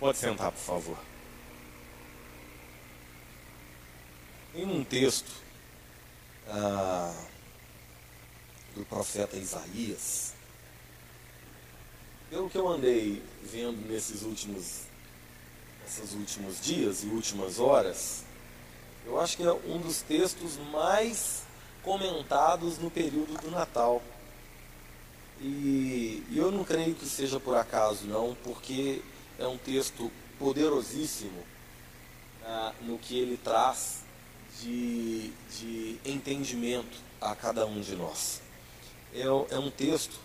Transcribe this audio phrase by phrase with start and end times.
[0.00, 0.98] Pode sentar, por favor.
[4.54, 5.30] Em um texto
[6.48, 7.14] ah,
[8.74, 10.32] do profeta Isaías,
[12.30, 14.84] pelo que eu andei vendo nesses últimos,
[15.86, 18.24] esses últimos dias e últimas horas,
[19.04, 21.42] eu acho que é um dos textos mais
[21.82, 24.02] comentados no período do Natal.
[25.42, 29.02] E, e eu não creio que seja por acaso, não, porque
[29.40, 31.42] é um texto poderosíssimo
[32.44, 34.04] ah, no que ele traz
[34.60, 38.42] de, de entendimento a cada um de nós.
[39.14, 40.20] É, é um texto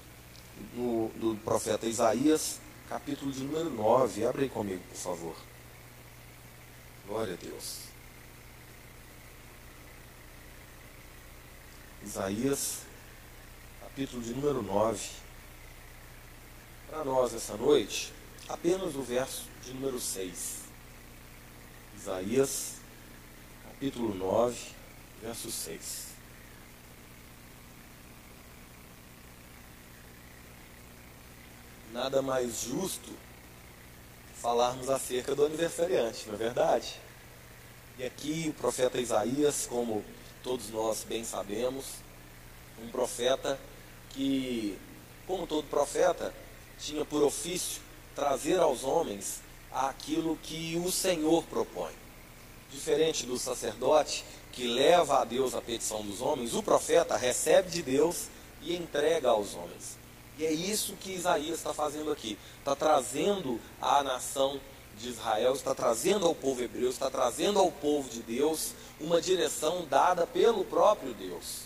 [0.73, 4.25] no, do profeta Isaías, capítulo de número 9.
[4.25, 5.35] Abre aí comigo, por favor.
[7.07, 7.85] Glória a Deus.
[12.03, 12.81] Isaías,
[13.81, 15.09] capítulo de número 9.
[16.89, 18.14] Para nós essa noite,
[18.47, 20.65] apenas o verso de número 6.
[21.97, 22.73] Isaías,
[23.63, 24.57] capítulo 9,
[25.21, 26.05] verso 6.
[31.91, 33.11] Nada mais justo
[34.41, 36.99] falarmos acerca do aniversariante, não é verdade?
[37.97, 40.03] E aqui o profeta Isaías, como
[40.43, 41.85] todos nós bem sabemos,
[42.83, 43.57] um profeta
[44.09, 44.77] que,
[45.25, 46.33] como todo profeta,
[46.77, 47.81] tinha por ofício
[48.15, 51.91] trazer aos homens aquilo que o Senhor propõe.
[52.71, 57.83] Diferente do sacerdote que leva a Deus a petição dos homens, o profeta recebe de
[57.83, 58.27] Deus
[58.61, 59.97] e entrega aos homens.
[60.37, 62.37] E é isso que Isaías está fazendo aqui.
[62.59, 64.59] Está trazendo à nação
[64.97, 69.85] de Israel, está trazendo ao povo hebreu, está trazendo ao povo de Deus uma direção
[69.89, 71.65] dada pelo próprio Deus.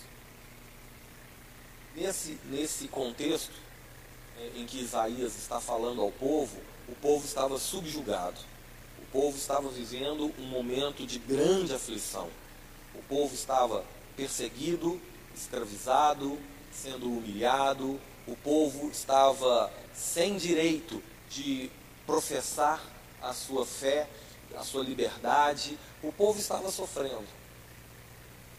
[1.96, 3.52] Nesse, nesse contexto
[4.56, 8.38] em que Isaías está falando ao povo, o povo estava subjugado.
[9.02, 12.30] O povo estava vivendo um momento de grande aflição.
[12.96, 13.84] O povo estava
[14.16, 15.00] perseguido,
[15.36, 16.38] escravizado,
[16.72, 18.00] sendo humilhado.
[18.28, 21.72] O povo estava sem direito de
[22.06, 22.82] professar
[23.22, 24.08] a sua fé,
[24.56, 25.78] a sua liberdade.
[26.04, 27.28] O povo estava sofrendo.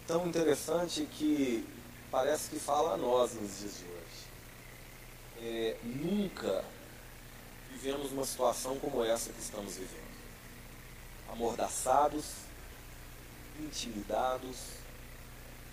[0.06, 1.65] Tão interessante que
[2.10, 4.00] parece que fala a nós nos dias de hoje.
[5.43, 6.65] É, nunca
[7.73, 10.11] vivemos uma situação como essa que estamos vivendo.
[11.33, 12.27] Amordaçados,
[13.59, 14.56] intimidados,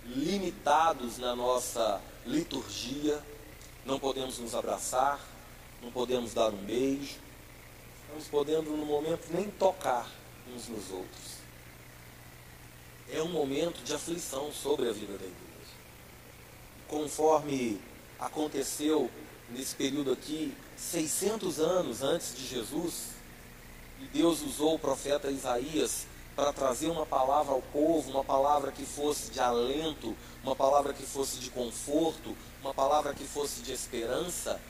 [0.06, 3.22] limitados na nossa liturgia,
[3.86, 5.20] não podemos nos abraçar,
[5.82, 7.18] não podemos dar um beijo,
[8.02, 10.10] estamos podendo no momento nem tocar
[10.54, 11.38] uns nos outros.
[13.12, 15.38] É um momento de aflição sobre a vida da igreja.
[16.88, 17.80] Conforme
[18.20, 19.10] aconteceu
[19.50, 23.10] nesse período aqui, 600 anos antes de Jesus,
[24.00, 28.86] e Deus usou o profeta Isaías para trazer uma palavra ao povo, uma palavra que
[28.86, 34.62] fosse de alento, uma palavra que fosse de conforto, uma palavra que fosse de esperança.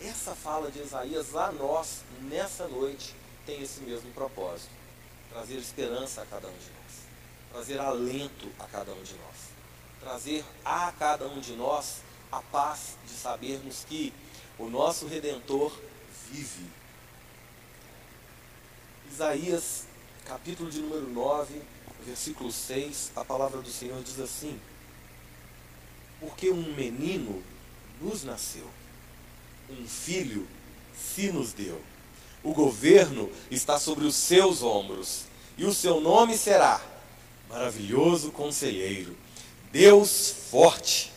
[0.00, 4.70] Essa fala de Isaías a nós, nessa noite, tem esse mesmo propósito:
[5.30, 9.36] trazer esperança a cada um de nós, trazer alento a cada um de nós,
[10.00, 14.12] trazer a cada um de nós a paz de sabermos que
[14.58, 15.70] o nosso Redentor
[16.30, 16.66] vive.
[19.12, 19.84] Isaías,
[20.24, 21.60] capítulo de número 9,
[22.06, 24.58] versículo 6, a palavra do Senhor diz assim:
[26.18, 27.42] Porque um menino
[28.00, 28.68] nos nasceu,
[29.68, 30.48] um filho
[30.96, 31.80] se nos deu.
[32.42, 35.26] O governo está sobre os seus ombros,
[35.58, 36.80] e o seu nome será
[37.48, 39.14] Maravilhoso Conselheiro,
[39.70, 41.11] Deus Forte,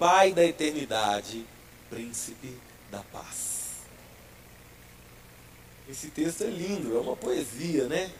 [0.00, 1.44] Pai da Eternidade,
[1.90, 2.58] Príncipe
[2.90, 3.82] da Paz.
[5.86, 8.10] Esse texto é lindo, é uma poesia, né?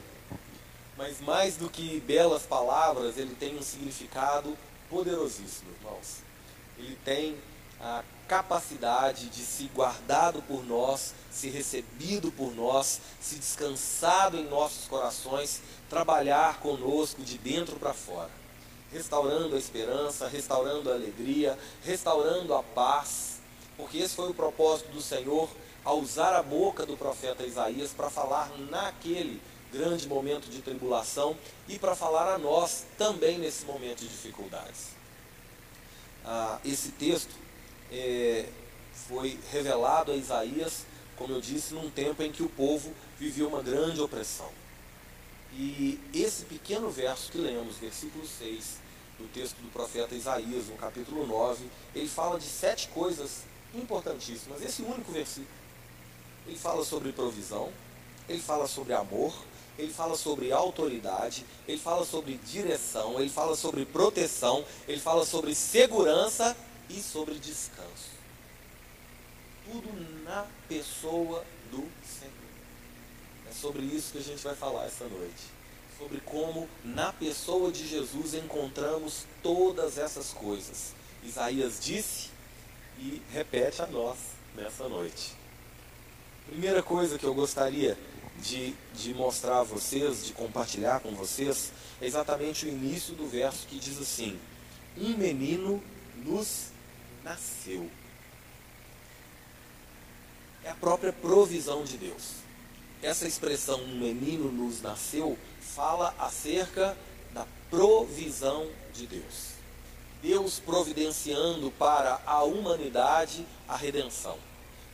[0.94, 4.58] Mas mais do que belas palavras, ele tem um significado
[4.90, 6.18] poderosíssimo, irmãos.
[6.76, 7.38] Ele tem
[7.80, 14.86] a capacidade de se guardado por nós, se recebido por nós, se descansado em nossos
[14.86, 18.30] corações, trabalhar conosco de dentro para fora,
[18.92, 23.40] restaurando a esperança, restaurando a alegria, restaurando a paz,
[23.76, 25.48] porque esse foi o propósito do Senhor
[25.84, 29.40] ao usar a boca do profeta Isaías para falar naquele
[29.72, 31.36] grande momento de tribulação
[31.68, 34.88] e para falar a nós também nesse momento de dificuldades.
[36.24, 37.34] Ah, esse texto
[37.90, 38.46] é,
[38.92, 40.84] foi revelado a Isaías,
[41.16, 44.50] como eu disse, num tempo em que o povo vivia uma grande opressão.
[45.52, 48.79] E esse pequeno verso que lemos, versículo 6,
[49.20, 51.64] do texto do profeta Isaías, no capítulo 9,
[51.94, 53.42] ele fala de sete coisas
[53.74, 54.62] importantíssimas.
[54.62, 55.60] Esse único versículo.
[56.46, 57.70] Ele fala sobre provisão,
[58.28, 59.34] ele fala sobre amor,
[59.78, 65.54] ele fala sobre autoridade, ele fala sobre direção, ele fala sobre proteção, ele fala sobre
[65.54, 66.56] segurança
[66.88, 68.10] e sobre descanso.
[69.70, 72.32] Tudo na pessoa do Senhor.
[73.48, 75.59] É sobre isso que a gente vai falar essa noite.
[76.00, 80.94] Sobre como na pessoa de Jesus encontramos todas essas coisas.
[81.22, 82.30] Isaías disse
[82.98, 84.16] e repete a nós
[84.56, 85.34] nessa noite.
[86.46, 87.98] Primeira coisa que eu gostaria
[88.38, 91.70] de, de mostrar a vocês, de compartilhar com vocês,
[92.00, 94.40] é exatamente o início do verso que diz assim:
[94.96, 95.82] Um menino
[96.16, 96.68] nos
[97.22, 97.90] nasceu.
[100.64, 102.40] É a própria provisão de Deus.
[103.02, 105.38] Essa expressão, um menino nos nasceu,
[105.74, 106.96] fala acerca
[107.32, 109.50] da provisão de Deus.
[110.22, 114.36] Deus providenciando para a humanidade a redenção.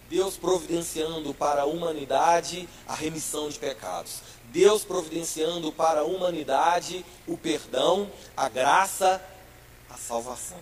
[0.08, 4.20] Deus providenciando para a humanidade a remissão de pecados.
[4.52, 9.20] Deus providenciando para a humanidade o perdão, a graça,
[9.90, 10.61] a salvação.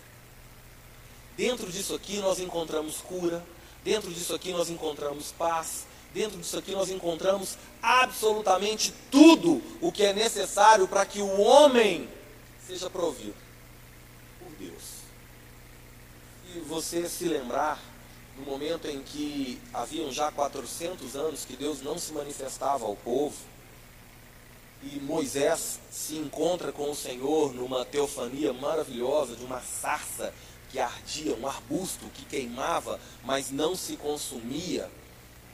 [1.37, 3.45] Dentro disso aqui nós encontramos cura,
[3.83, 10.05] dentro disso aqui nós encontramos paz, dentro disso aqui nós encontramos absolutamente tudo o que
[10.05, 12.09] é necessário para que o homem
[12.67, 13.35] seja provido
[14.39, 14.95] por Deus.
[16.55, 17.83] E você se lembrar
[18.39, 23.37] no momento em que haviam já 400 anos que Deus não se manifestava ao povo,
[24.83, 30.33] e Moisés se encontra com o Senhor numa teofania maravilhosa de uma sarça
[30.71, 34.91] que ardia, um arbusto que queimava, mas não se consumia.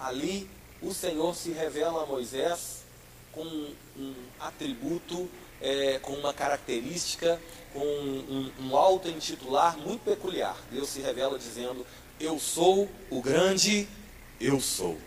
[0.00, 0.48] Ali
[0.82, 2.84] o Senhor se revela a Moisés
[3.32, 5.28] com um atributo,
[5.60, 7.40] é, com uma característica,
[7.72, 10.56] com um, um auto-intitular muito peculiar.
[10.70, 11.86] Deus se revela dizendo:
[12.18, 13.86] eu sou o grande
[14.40, 14.98] eu sou.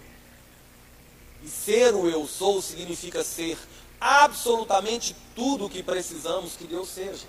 [1.43, 3.57] E ser o eu sou significa ser
[3.99, 7.25] absolutamente tudo o que precisamos que Deus seja.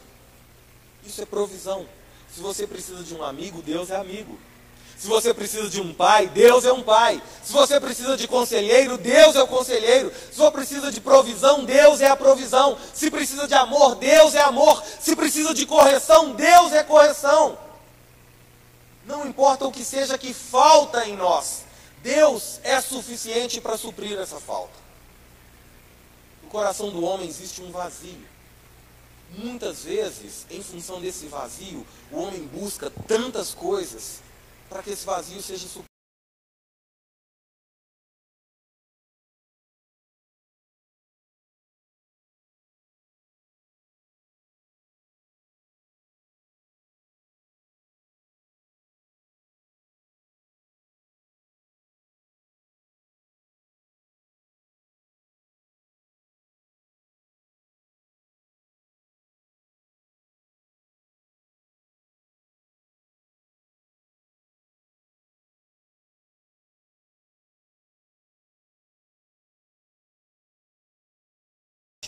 [1.05, 1.87] Isso é provisão.
[2.33, 4.39] Se você precisa de um amigo, Deus é amigo.
[4.99, 7.23] Se você precisa de um pai, Deus é um pai.
[7.43, 10.13] Se você precisa de conselheiro, Deus é o conselheiro.
[10.31, 12.79] Se você precisa de provisão, Deus é a provisão.
[12.95, 14.83] Se precisa de amor, Deus é amor.
[15.01, 17.59] Se precisa de correção, Deus é correção.
[19.07, 21.65] Não importa o que seja que falta em nós,
[22.03, 24.73] Deus é suficiente para suprir essa falta.
[26.43, 28.27] No coração do homem existe um vazio.
[29.37, 34.24] Muitas vezes, em função desse vazio, o homem busca tantas coisas
[34.75, 35.94] para que esse vazio seja suprido.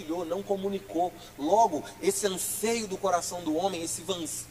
[0.04, 1.12] Não comunicou.
[1.38, 4.02] Logo, esse anseio do coração do homem, esse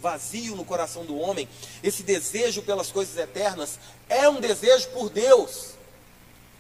[0.01, 1.47] vazio no coração do homem,
[1.83, 5.75] esse desejo pelas coisas eternas, é um desejo por Deus.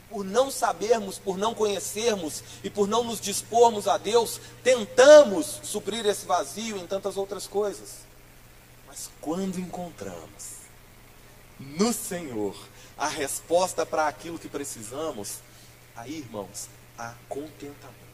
[0.09, 6.05] Por não sabermos, por não conhecermos e por não nos dispormos a Deus, tentamos suprir
[6.05, 8.05] esse vazio em tantas outras coisas.
[8.87, 10.55] Mas quando encontramos
[11.59, 12.55] no Senhor
[12.97, 15.39] a resposta para aquilo que precisamos,
[15.95, 18.04] aí, irmãos, há contentamento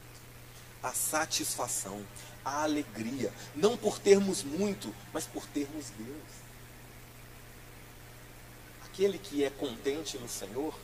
[0.82, 2.04] a satisfação,
[2.44, 6.42] a alegria, não por termos muito, mas por termos Deus.
[8.84, 10.74] Aquele que é contente no Senhor,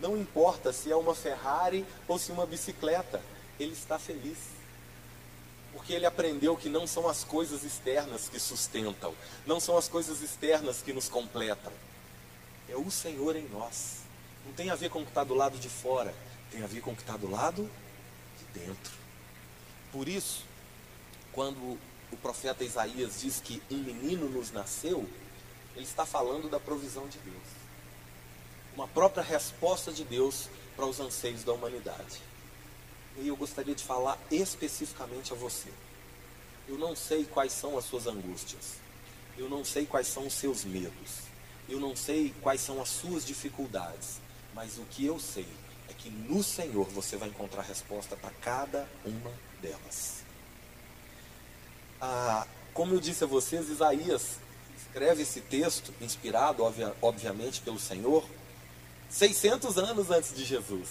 [0.00, 3.22] não importa se é uma Ferrari ou se uma bicicleta,
[3.60, 4.38] ele está feliz.
[5.72, 9.14] Porque ele aprendeu que não são as coisas externas que sustentam,
[9.46, 11.72] não são as coisas externas que nos completam.
[12.68, 13.98] É o Senhor em nós.
[14.46, 16.14] Não tem a ver com o que está do lado de fora,
[16.50, 17.68] tem a ver com o que está do lado
[18.38, 19.03] de dentro.
[19.94, 20.42] Por isso,
[21.30, 21.78] quando
[22.10, 25.08] o profeta Isaías diz que um menino nos nasceu,
[25.76, 27.46] ele está falando da provisão de Deus.
[28.74, 32.20] Uma própria resposta de Deus para os anseios da humanidade.
[33.18, 35.68] E eu gostaria de falar especificamente a você.
[36.66, 38.78] Eu não sei quais são as suas angústias.
[39.38, 41.20] Eu não sei quais são os seus medos.
[41.68, 44.20] Eu não sei quais são as suas dificuldades.
[44.52, 45.46] Mas o que eu sei
[45.88, 49.30] é que no Senhor você vai encontrar resposta para cada uma
[49.60, 50.24] delas.
[52.00, 54.38] Ah, como eu disse a vocês, Isaías
[54.76, 58.24] escreve esse texto, inspirado, obvia, obviamente, pelo Senhor,
[59.08, 60.88] 600 anos antes de Jesus.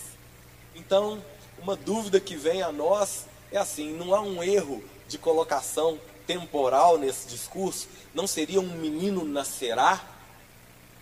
[0.75, 1.23] Então,
[1.61, 6.97] uma dúvida que vem a nós é assim: não há um erro de colocação temporal
[6.97, 7.87] nesse discurso?
[8.13, 10.03] Não seria um menino nascerá?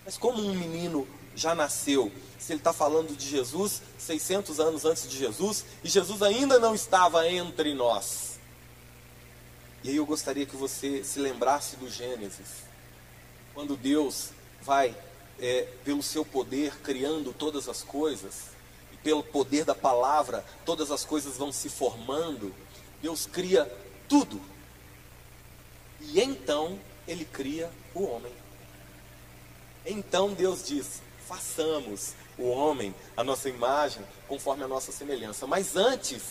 [0.04, 2.12] Mas como um menino já nasceu?
[2.38, 6.74] Se ele está falando de Jesus 600 anos antes de Jesus e Jesus ainda não
[6.74, 8.32] estava entre nós.
[9.84, 12.62] E aí eu gostaria que você se lembrasse do Gênesis,
[13.52, 14.96] quando Deus vai,
[15.40, 18.52] é, pelo seu poder, criando todas as coisas,
[18.92, 22.54] e pelo poder da palavra, todas as coisas vão se formando.
[23.00, 23.64] Deus cria
[24.08, 24.40] tudo.
[26.00, 28.32] E então ele cria o homem.
[29.84, 35.46] Então Deus diz: façamos o homem a nossa imagem, conforme a nossa semelhança.
[35.46, 36.22] Mas antes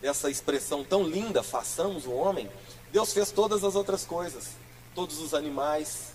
[0.00, 2.50] dessa expressão tão linda, façamos o homem,
[2.92, 4.50] Deus fez todas as outras coisas,
[4.94, 6.12] todos os animais,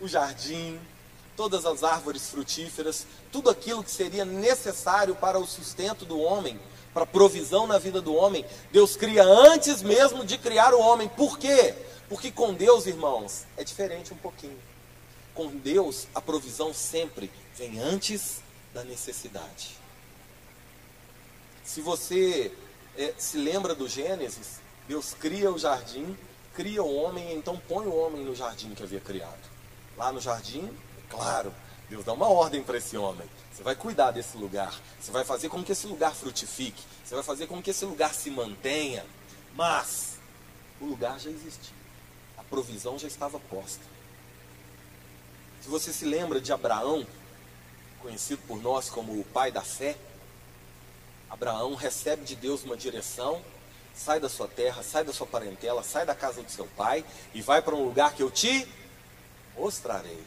[0.00, 0.78] o jardim,
[1.36, 6.58] todas as árvores frutíferas, tudo aquilo que seria necessário para o sustento do homem,
[6.94, 11.08] para a provisão na vida do homem, Deus cria antes mesmo de criar o homem.
[11.08, 11.74] Por quê?
[12.08, 14.58] Porque com Deus, irmãos, é diferente um pouquinho.
[15.36, 18.40] Com Deus, a provisão sempre vem antes
[18.72, 19.76] da necessidade.
[21.62, 22.50] Se você
[22.96, 26.16] é, se lembra do Gênesis, Deus cria o jardim,
[26.54, 29.50] cria o homem, então põe o homem no jardim que havia criado.
[29.94, 30.70] Lá no jardim,
[31.10, 31.52] claro,
[31.90, 33.28] Deus dá uma ordem para esse homem.
[33.52, 34.74] Você vai cuidar desse lugar.
[34.98, 36.82] Você vai fazer com que esse lugar frutifique.
[37.04, 39.04] Você vai fazer com que esse lugar se mantenha.
[39.54, 40.16] Mas
[40.80, 41.76] o lugar já existia.
[42.38, 43.95] A provisão já estava posta.
[45.66, 47.04] Se você se lembra de Abraão,
[48.00, 49.96] conhecido por nós como o pai da fé,
[51.28, 53.42] Abraão recebe de Deus uma direção,
[53.92, 57.04] sai da sua terra, sai da sua parentela, sai da casa do seu pai
[57.34, 58.64] e vai para um lugar que eu te
[59.56, 60.22] mostrarei.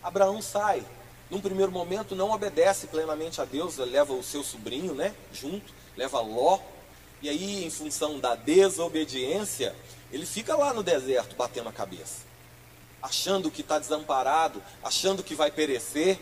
[0.00, 0.86] Abraão sai.
[1.28, 6.20] Num primeiro momento não obedece plenamente a Deus, leva o seu sobrinho, né, junto, leva
[6.20, 6.60] Ló.
[7.20, 9.74] E aí, em função da desobediência,
[10.12, 12.20] ele fica lá no deserto batendo a cabeça,
[13.02, 16.18] achando que está desamparado, achando que vai perecer.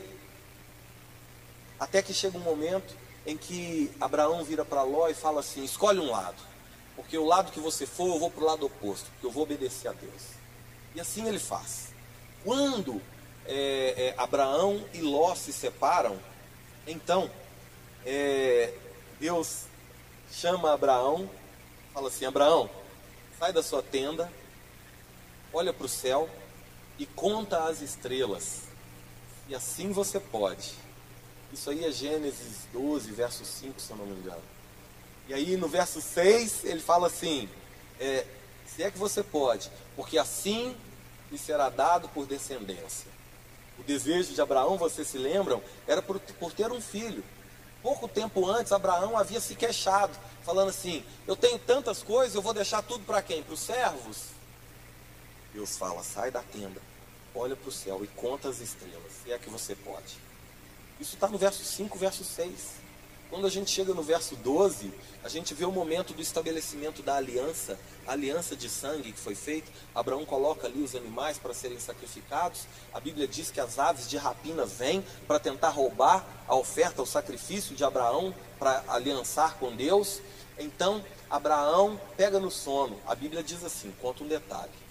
[1.78, 2.96] Até que chega um momento
[3.26, 6.42] em que Abraão vira para Ló e fala assim: escolhe um lado,
[6.96, 9.42] porque o lado que você for, eu vou para o lado oposto, porque eu vou
[9.42, 10.22] obedecer a Deus.
[10.94, 11.90] E assim ele faz.
[12.42, 13.00] Quando
[13.44, 16.18] é, é, Abraão e Ló se separam,
[16.86, 17.30] então
[18.06, 18.72] é,
[19.18, 19.64] Deus
[20.32, 21.28] chama Abraão,
[21.92, 22.70] fala assim: Abraão,
[23.38, 24.32] sai da sua tenda,
[25.52, 26.28] olha para o céu
[27.00, 28.64] e conta as estrelas,
[29.48, 30.74] e assim você pode.
[31.50, 34.42] Isso aí é Gênesis 12, verso 5, se eu não me engano.
[35.26, 37.48] E aí no verso 6 ele fala assim:
[37.98, 38.26] é,
[38.66, 40.76] se é que você pode, porque assim
[41.32, 43.10] lhe será dado por descendência.
[43.78, 47.24] O desejo de Abraão, vocês se lembram, era por, por ter um filho.
[47.82, 52.52] Pouco tempo antes, Abraão havia se queixado, falando assim: Eu tenho tantas coisas, eu vou
[52.52, 53.42] deixar tudo para quem?
[53.42, 54.18] Para os servos?
[55.54, 56.89] Deus fala: Sai da tenda,
[57.34, 60.18] olha para o céu e conta as estrelas, se é que você pode.
[61.00, 62.80] Isso está no verso 5, verso 6.
[63.30, 67.14] Quando a gente chega no verso 12, a gente vê o momento do estabelecimento da
[67.14, 69.70] aliança, a aliança de sangue que foi feita.
[69.94, 72.66] Abraão coloca ali os animais para serem sacrificados.
[72.92, 77.06] A Bíblia diz que as aves de rapina vêm para tentar roubar a oferta, o
[77.06, 80.20] sacrifício de Abraão para aliançar com Deus.
[80.58, 82.98] Então, Abraão pega no sono.
[83.06, 84.89] A Bíblia diz assim: conta um detalhe.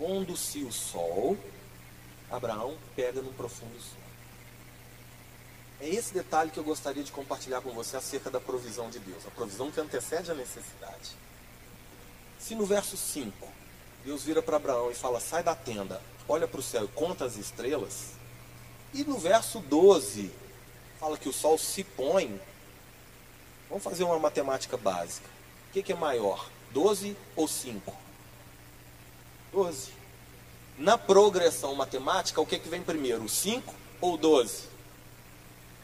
[0.00, 1.36] Pondo-se o sol,
[2.30, 4.00] Abraão pega no profundo sono.
[5.78, 9.26] É esse detalhe que eu gostaria de compartilhar com você acerca da provisão de Deus,
[9.26, 11.10] a provisão que antecede a necessidade.
[12.38, 13.46] Se no verso 5,
[14.02, 17.26] Deus vira para Abraão e fala: sai da tenda, olha para o céu e conta
[17.26, 18.12] as estrelas,
[18.94, 20.30] e no verso 12,
[20.98, 22.40] fala que o sol se põe,
[23.68, 25.28] vamos fazer uma matemática básica.
[25.68, 28.09] O que, que é maior, 12 ou 5?
[29.52, 29.90] 12.
[30.78, 34.70] Na progressão matemática, o que, que vem primeiro, 5 ou 12?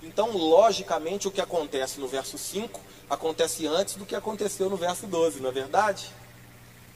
[0.02, 5.06] Então, logicamente, o que acontece no verso 5 acontece antes do que aconteceu no verso
[5.06, 6.12] 12, não é verdade?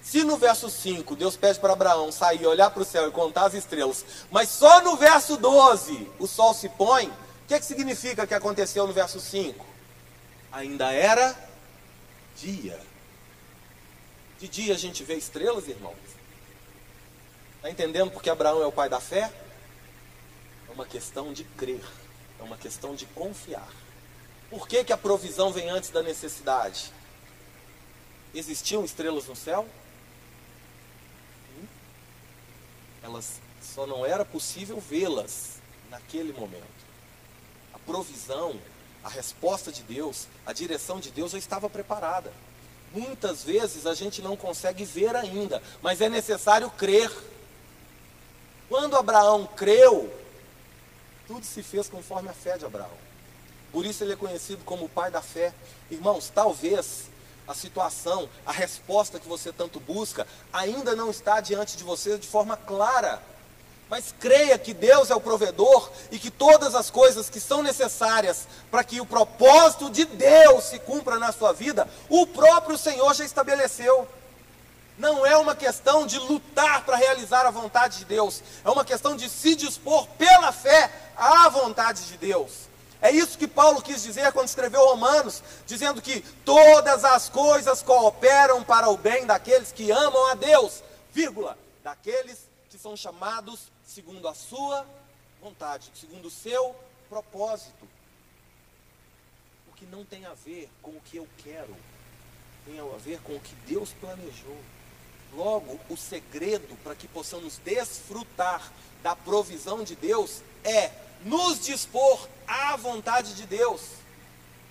[0.02, 3.46] Se no verso 5 Deus pede para Abraão sair, olhar para o céu e contar
[3.46, 7.12] as estrelas, mas só no verso 12 o sol se põe, o
[7.46, 9.66] que, que significa que aconteceu no verso 5?
[10.52, 11.36] Ainda era
[12.36, 12.80] dia.
[14.38, 16.19] De dia a gente vê estrelas, irmãos.
[17.61, 19.31] Está entendendo porque Abraão é o pai da fé?
[20.67, 21.85] É uma questão de crer.
[22.40, 23.69] É uma questão de confiar.
[24.49, 26.90] Por que, que a provisão vem antes da necessidade?
[28.35, 29.69] Existiam estrelas no céu?
[31.47, 31.69] Sim.
[33.02, 36.64] Elas só não era possível vê-las naquele momento.
[37.75, 38.59] A provisão
[39.02, 42.33] a resposta de Deus, a direção de Deus já estava preparada.
[42.93, 47.11] Muitas vezes a gente não consegue ver ainda, mas é necessário crer.
[48.70, 50.14] Quando Abraão creu,
[51.26, 52.88] tudo se fez conforme a fé de Abraão.
[53.72, 55.52] Por isso ele é conhecido como o pai da fé.
[55.90, 57.10] Irmãos, talvez
[57.48, 62.28] a situação, a resposta que você tanto busca, ainda não está diante de você de
[62.28, 63.20] forma clara.
[63.88, 68.46] Mas creia que Deus é o provedor e que todas as coisas que são necessárias
[68.70, 73.24] para que o propósito de Deus se cumpra na sua vida, o próprio Senhor já
[73.24, 74.06] estabeleceu.
[75.00, 79.16] Não é uma questão de lutar para realizar a vontade de Deus, é uma questão
[79.16, 82.69] de se dispor pela fé à vontade de Deus.
[83.00, 88.62] É isso que Paulo quis dizer quando escreveu Romanos, dizendo que todas as coisas cooperam
[88.62, 90.83] para o bem daqueles que amam a Deus,
[91.14, 94.87] vírgula, daqueles que são chamados segundo a sua
[95.40, 96.76] vontade, segundo o seu
[97.09, 97.88] propósito.
[99.66, 101.75] O que não tem a ver com o que eu quero,
[102.66, 104.59] tem a ver com o que Deus planejou.
[105.32, 108.72] Logo, o segredo para que possamos desfrutar
[109.02, 110.90] da provisão de Deus é
[111.25, 113.82] nos dispor à vontade de Deus.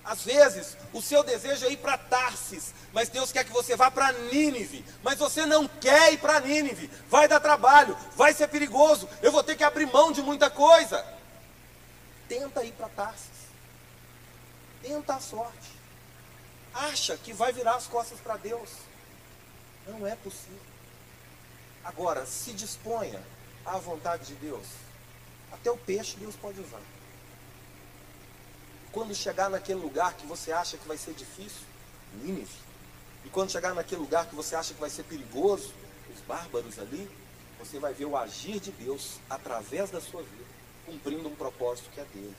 [0.03, 3.91] Às vezes, o seu desejo é ir para Tarsis, mas Deus quer que você vá
[3.91, 4.83] para Nínive.
[5.03, 6.89] Mas você não quer ir para Nínive.
[7.09, 9.07] Vai dar trabalho, vai ser perigoso.
[9.21, 11.05] Eu vou ter que abrir mão de muita coisa.
[12.27, 13.39] Tenta ir para Tarsis.
[14.81, 15.79] Tenta a sorte.
[16.73, 18.69] Acha que vai virar as costas para Deus.
[19.89, 20.59] Não é possível.
[21.83, 23.21] Agora, se disponha
[23.65, 24.67] à vontade de Deus.
[25.51, 26.81] Até o peixe Deus pode usar.
[28.91, 31.61] Quando chegar naquele lugar que você acha que vai ser difícil,
[32.13, 32.69] Nínive.
[33.25, 35.73] E quando chegar naquele lugar que você acha que vai ser perigoso,
[36.13, 37.09] os bárbaros ali,
[37.59, 40.45] você vai ver o agir de Deus através da sua vida,
[40.85, 42.35] cumprindo um propósito que é dele.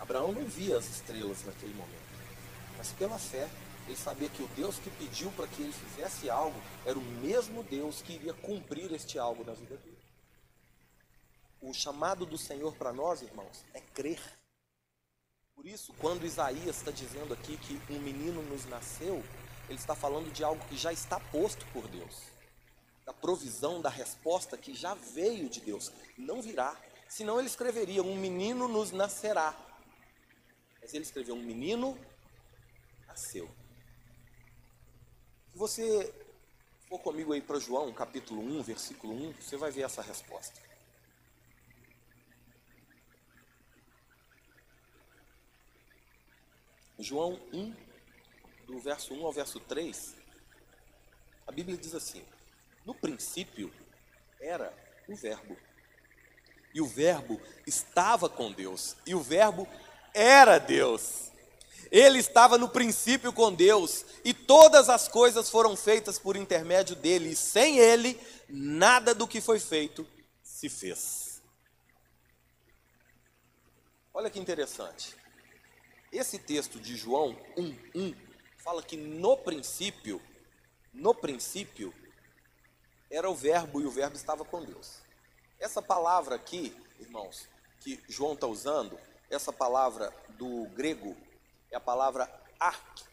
[0.00, 1.94] Abraão não via as estrelas naquele momento,
[2.76, 3.46] mas pela fé
[3.90, 7.64] ele sabia que o Deus que pediu para que ele fizesse algo era o mesmo
[7.64, 9.98] Deus que iria cumprir este algo na vida dele.
[11.60, 14.20] O chamado do Senhor para nós, irmãos, é crer.
[15.56, 19.24] Por isso, quando Isaías está dizendo aqui que um menino nos nasceu,
[19.68, 22.22] ele está falando de algo que já está posto por Deus,
[23.04, 26.80] da provisão, da resposta que já veio de Deus, não virá.
[27.08, 29.54] Senão ele escreveria: Um menino nos nascerá.
[30.80, 31.98] Mas ele escreveu: Um menino
[33.08, 33.50] nasceu.
[35.52, 36.14] Se você
[36.88, 40.60] for comigo aí para João, capítulo 1, versículo 1, você vai ver essa resposta.
[46.98, 47.74] João 1,
[48.66, 50.14] do verso 1 ao verso 3,
[51.46, 52.24] a Bíblia diz assim:
[52.84, 53.72] No princípio
[54.38, 54.72] era
[55.08, 55.56] o Verbo,
[56.72, 59.66] e o Verbo estava com Deus, e o Verbo
[60.14, 61.29] era Deus.
[61.90, 67.30] Ele estava no princípio com Deus, e todas as coisas foram feitas por intermédio dele,
[67.30, 70.06] e sem ele, nada do que foi feito
[70.42, 71.42] se fez.
[74.14, 75.16] Olha que interessante.
[76.12, 78.14] Esse texto de João 1:1
[78.58, 80.20] fala que no princípio,
[80.92, 81.94] no princípio
[83.10, 84.98] era o verbo e o verbo estava com Deus.
[85.58, 87.48] Essa palavra aqui, irmãos,
[87.80, 88.98] que João está usando,
[89.28, 91.16] essa palavra do grego
[91.70, 92.28] é a palavra
[92.58, 93.04] ark.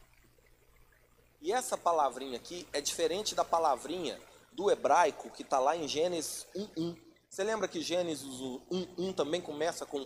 [1.41, 4.19] E essa palavrinha aqui é diferente da palavrinha
[4.51, 6.97] do hebraico que está lá em Gênesis 1:1.
[7.29, 8.25] Você lembra que Gênesis
[8.71, 10.05] 1:1 também começa com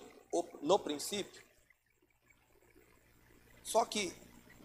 [0.62, 1.42] no princípio?
[3.64, 4.14] Só que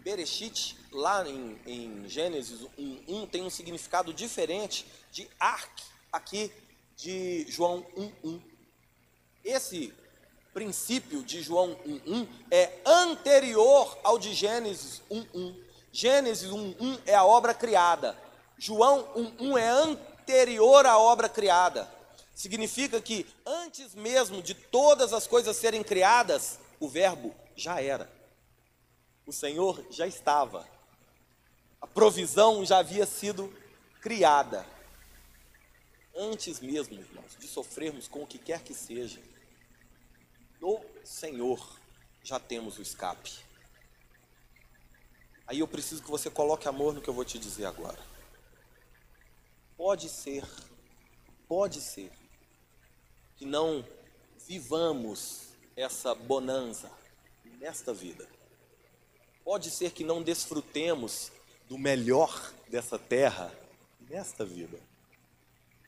[0.07, 6.51] Bereshit, lá em, em Gênesis 1.1, tem um significado diferente de Ark, aqui
[6.95, 8.41] de João 1.1.
[9.43, 9.93] Esse
[10.53, 15.55] princípio de João 1.1 é anterior ao de Gênesis 1.1.
[15.91, 18.17] Gênesis 1.1 é a obra criada.
[18.57, 21.89] João 1.1 é anterior à obra criada.
[22.35, 28.17] Significa que antes mesmo de todas as coisas serem criadas, o verbo já era
[29.27, 30.65] o Senhor já estava.
[31.81, 33.53] A provisão já havia sido
[34.01, 34.65] criada.
[36.15, 39.19] Antes mesmo, irmãos, de sofrermos com o que quer que seja,
[40.59, 41.77] no Senhor
[42.23, 43.31] já temos o escape.
[45.45, 47.97] Aí eu preciso que você coloque amor no que eu vou te dizer agora.
[49.77, 50.43] Pode ser,
[51.47, 52.11] pode ser,
[53.37, 53.85] que não
[54.45, 56.91] vivamos essa bonança
[57.59, 58.27] nesta vida.
[59.43, 61.31] Pode ser que não desfrutemos
[61.69, 63.53] do melhor dessa terra
[64.09, 64.79] nesta vida.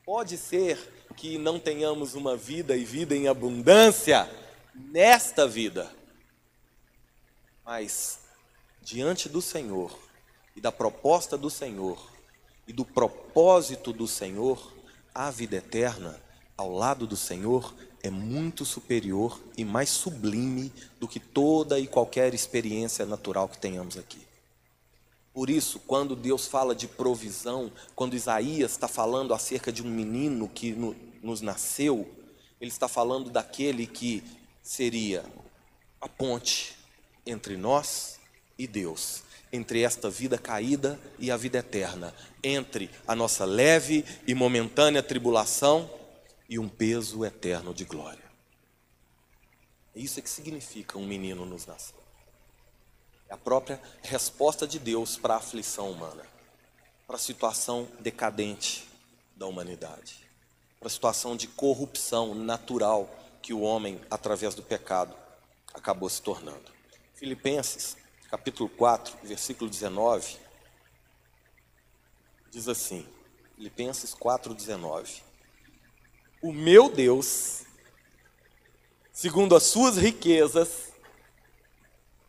[0.04, 0.78] Pode ser
[1.16, 4.28] que não tenhamos uma vida e vida em abundância
[4.74, 5.90] nesta vida.
[7.64, 8.20] Mas
[8.82, 9.96] diante do Senhor
[10.56, 12.10] e da proposta do Senhor
[12.66, 14.74] e do propósito do Senhor,
[15.14, 16.20] a vida eterna
[16.56, 22.32] ao lado do Senhor é muito superior e mais sublime do que toda e qualquer
[22.34, 24.26] experiência natural que tenhamos aqui.
[25.32, 30.48] Por isso, quando Deus fala de provisão, quando Isaías está falando acerca de um menino
[30.48, 32.08] que no, nos nasceu,
[32.60, 34.24] ele está falando daquele que
[34.70, 35.24] seria
[36.00, 36.76] a ponte
[37.26, 38.20] entre nós
[38.56, 44.32] e Deus, entre esta vida caída e a vida eterna, entre a nossa leve e
[44.32, 45.90] momentânea tribulação
[46.48, 48.22] e um peso eterno de glória.
[49.92, 51.98] Isso é que significa um menino nos nascer.
[53.28, 56.24] É a própria resposta de Deus para a aflição humana,
[57.08, 58.88] para a situação decadente
[59.34, 60.24] da humanidade,
[60.78, 65.16] para a situação de corrupção natural que o homem, através do pecado,
[65.72, 66.70] acabou se tornando.
[67.14, 67.96] Filipenses,
[68.30, 70.38] capítulo 4, versículo 19,
[72.50, 73.06] diz assim:
[73.56, 75.22] Filipenses 4, 19.
[76.42, 77.64] O meu Deus,
[79.12, 80.90] segundo as suas riquezas,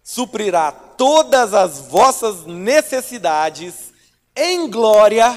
[0.04, 3.94] suprirá todas as vossas necessidades
[4.36, 5.32] em glória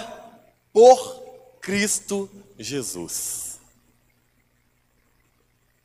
[0.72, 1.22] por
[1.60, 3.43] Cristo Jesus.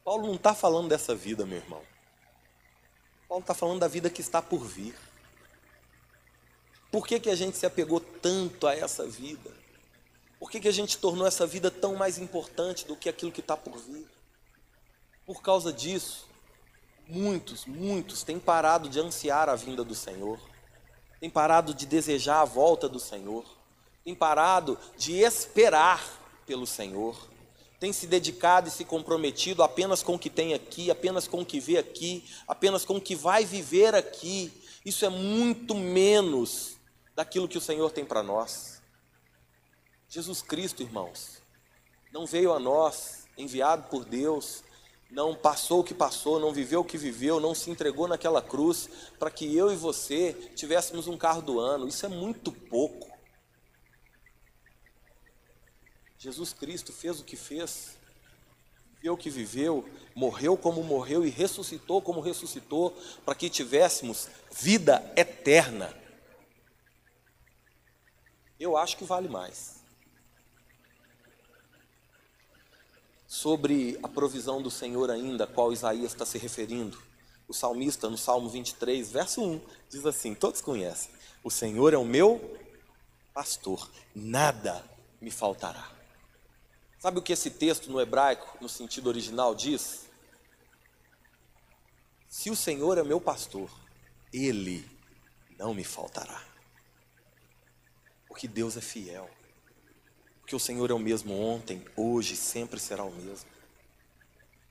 [0.10, 1.84] Paulo não está falando dessa vida, meu irmão.
[3.28, 4.98] Paulo está falando da vida que está por vir.
[6.92, 9.52] Por que, que a gente se apegou tanto a essa vida?
[10.40, 13.40] Por que, que a gente tornou essa vida tão mais importante do que aquilo que
[13.40, 14.08] está por vir?
[15.28, 16.28] Por causa disso,
[17.08, 20.40] Muitos, muitos têm parado de ansiar a vinda do Senhor,
[21.20, 23.46] têm parado de desejar a volta do Senhor,
[24.04, 26.04] têm parado de esperar
[26.48, 27.29] pelo Senhor,
[27.80, 31.46] têm se dedicado e se comprometido apenas com o que tem aqui, apenas com o
[31.46, 34.52] que vê aqui, apenas com o que vai viver aqui.
[34.86, 36.78] Isso é muito menos
[37.16, 38.82] daquilo que o Senhor tem para nós.
[40.10, 41.42] Jesus Cristo, irmãos,
[42.12, 44.64] não veio a nós enviado por Deus
[45.10, 48.88] não passou o que passou, não viveu o que viveu, não se entregou naquela cruz
[49.18, 51.88] para que eu e você tivéssemos um carro do ano.
[51.88, 53.09] Isso é muito pouco.
[56.20, 57.98] Jesus Cristo fez o que fez,
[58.98, 65.12] viveu o que viveu, morreu como morreu e ressuscitou como ressuscitou, para que tivéssemos vida
[65.16, 65.98] eterna.
[68.60, 69.80] Eu acho que vale mais.
[73.30, 76.98] sobre a provisão do Senhor ainda, a qual Isaías está se referindo.
[77.48, 81.12] O salmista, no Salmo 23, verso 1, diz assim: todos conhecem,
[81.44, 82.60] o Senhor é o meu
[83.32, 84.84] pastor, nada
[85.22, 85.99] me faltará.
[87.00, 90.10] Sabe o que esse texto no hebraico, no sentido original, diz?
[92.28, 93.72] Se o Senhor é meu pastor,
[94.34, 94.86] ele
[95.58, 96.44] não me faltará.
[98.28, 99.30] Porque Deus é fiel.
[100.42, 103.48] Porque o Senhor é o mesmo ontem, hoje, sempre será o mesmo.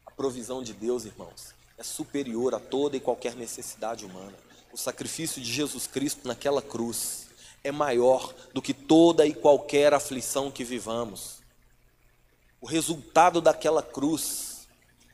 [0.04, 4.36] A provisão de Deus, irmãos, é superior a toda e qualquer necessidade humana.
[4.70, 7.28] O sacrifício de Jesus Cristo naquela cruz
[7.64, 11.37] é maior do que toda e qualquer aflição que vivamos.
[12.60, 14.68] O resultado daquela cruz,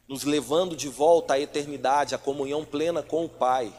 [0.09, 3.73] nos levando de volta à eternidade, à comunhão plena com o Pai,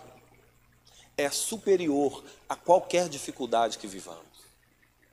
[1.18, 4.26] é superior a qualquer dificuldade que vivamos.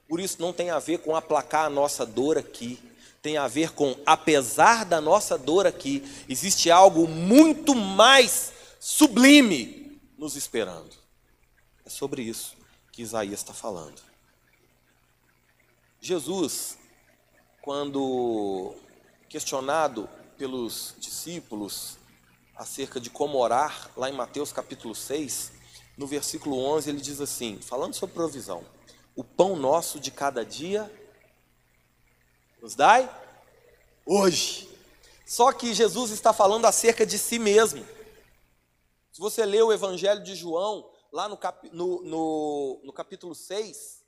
[0.09, 2.79] Por isso não tem a ver com aplacar a nossa dor aqui,
[3.23, 10.37] tem a ver com, apesar da nossa dor aqui, existe algo muito mais sublime nos
[10.37, 10.91] esperando.
[11.87, 12.57] É sobre isso
[12.91, 14.03] que Isaías está falando.
[16.01, 16.77] Jesus,
[17.62, 18.75] quando
[19.29, 21.96] questionado pelos discípulos
[22.57, 25.53] acerca de como orar, lá em Mateus capítulo 6,
[25.96, 28.64] no versículo 11, ele diz assim, falando sobre provisão:
[29.14, 30.90] o pão nosso de cada dia
[32.61, 33.09] nos dai
[34.05, 34.68] hoje.
[35.25, 37.87] Só que Jesus está falando acerca de si mesmo.
[39.12, 44.02] Se você ler o Evangelho de João, lá no, cap, no, no, no capítulo 6,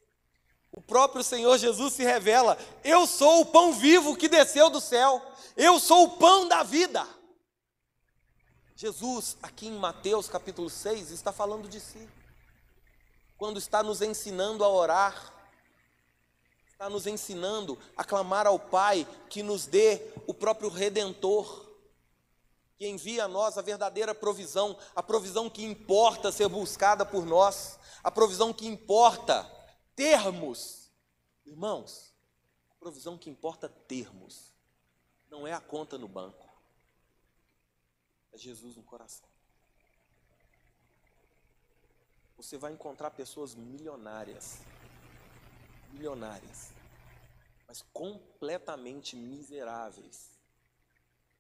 [0.75, 5.23] o próprio Senhor Jesus se revela: Eu sou o pão vivo que desceu do céu,
[5.57, 7.07] eu sou o pão da vida.
[8.75, 12.09] Jesus, aqui em Mateus capítulo 6, está falando de si.
[13.39, 15.33] Quando está nos ensinando a orar,
[16.73, 21.71] está nos ensinando a clamar ao Pai que nos dê o próprio Redentor,
[22.77, 27.79] que envia a nós a verdadeira provisão, a provisão que importa ser buscada por nós,
[28.03, 29.54] a provisão que importa
[29.95, 30.91] termos.
[31.45, 32.13] Irmãos,
[32.71, 34.53] a provisão que importa termos,
[35.31, 36.49] não é a conta no banco,
[38.33, 39.29] é Jesus no coração.
[42.37, 44.59] Você vai encontrar pessoas milionárias,
[45.93, 46.73] milionárias,
[47.67, 50.31] mas completamente miseráveis.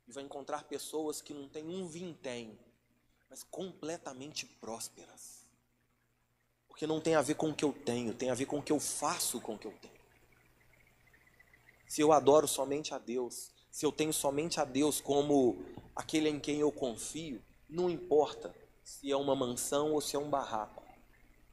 [0.07, 2.59] E vai encontrar pessoas que não têm um vintém,
[3.29, 5.44] mas completamente prósperas.
[6.75, 8.63] Porque não tem a ver com o que eu tenho, tem a ver com o
[8.63, 9.95] que eu faço com o que eu tenho.
[11.87, 16.41] Se eu adoro somente a Deus, se eu tenho somente a Deus como aquele em
[16.41, 20.83] quem eu confio, não importa se é uma mansão ou se é um barraco,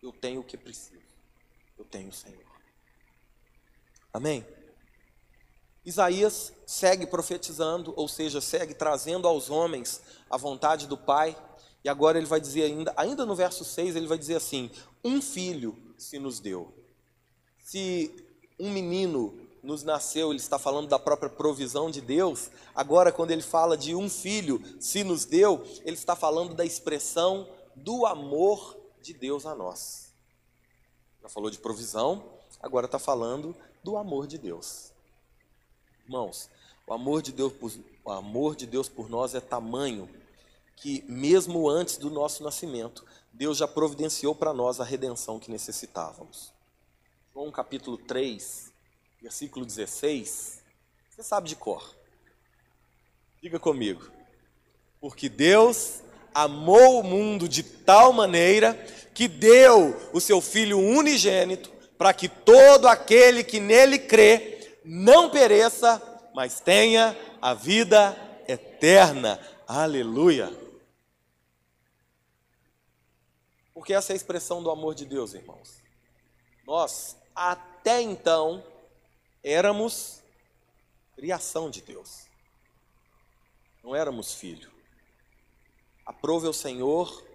[0.02, 1.06] eu tenho o que preciso,
[1.78, 2.44] eu tenho o Senhor.
[4.12, 4.44] Amém?
[5.86, 11.38] Isaías segue profetizando, ou seja, segue trazendo aos homens a vontade do Pai,
[11.84, 14.72] e agora ele vai dizer ainda, ainda no verso 6, ele vai dizer assim:
[15.04, 16.74] Um filho se nos deu.
[17.60, 18.14] Se
[18.60, 22.50] um menino nos nasceu, ele está falando da própria provisão de Deus.
[22.76, 27.48] Agora, quando ele fala de um filho se nos deu, ele está falando da expressão
[27.76, 30.14] do amor de Deus a nós.
[31.22, 32.24] Já falou de provisão,
[32.62, 34.92] agora está falando do amor de Deus.
[36.04, 36.50] Irmãos,
[36.88, 37.72] o amor de Deus por,
[38.04, 40.10] o amor de Deus por nós é tamanho
[40.76, 46.54] que, mesmo antes do nosso nascimento, Deus já providenciou para nós a redenção que necessitávamos.
[47.34, 48.72] João capítulo 3,
[49.22, 50.62] versículo 16,
[51.10, 51.96] você sabe de cor.
[53.42, 54.12] Diga comigo.
[55.00, 56.02] Porque Deus
[56.34, 58.74] amou o mundo de tal maneira
[59.14, 66.02] que deu o seu Filho unigênito para que todo aquele que nele crê não pereça,
[66.34, 68.18] mas tenha a vida
[68.48, 69.40] eterna.
[69.68, 70.52] Aleluia.
[73.82, 75.82] Porque essa é a expressão do amor de Deus, irmãos.
[76.68, 78.64] Nós, até então,
[79.44, 80.22] éramos
[81.16, 82.28] criação de Deus.
[83.84, 84.72] Não éramos filho.
[86.06, 87.26] Aprove ao Senhor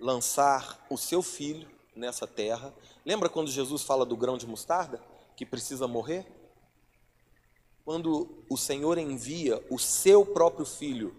[0.00, 2.72] lançar o seu filho nessa terra.
[3.04, 5.04] Lembra quando Jesus fala do grão de mostarda
[5.36, 6.26] que precisa morrer?
[7.84, 11.14] Quando o Senhor envia o seu próprio filho,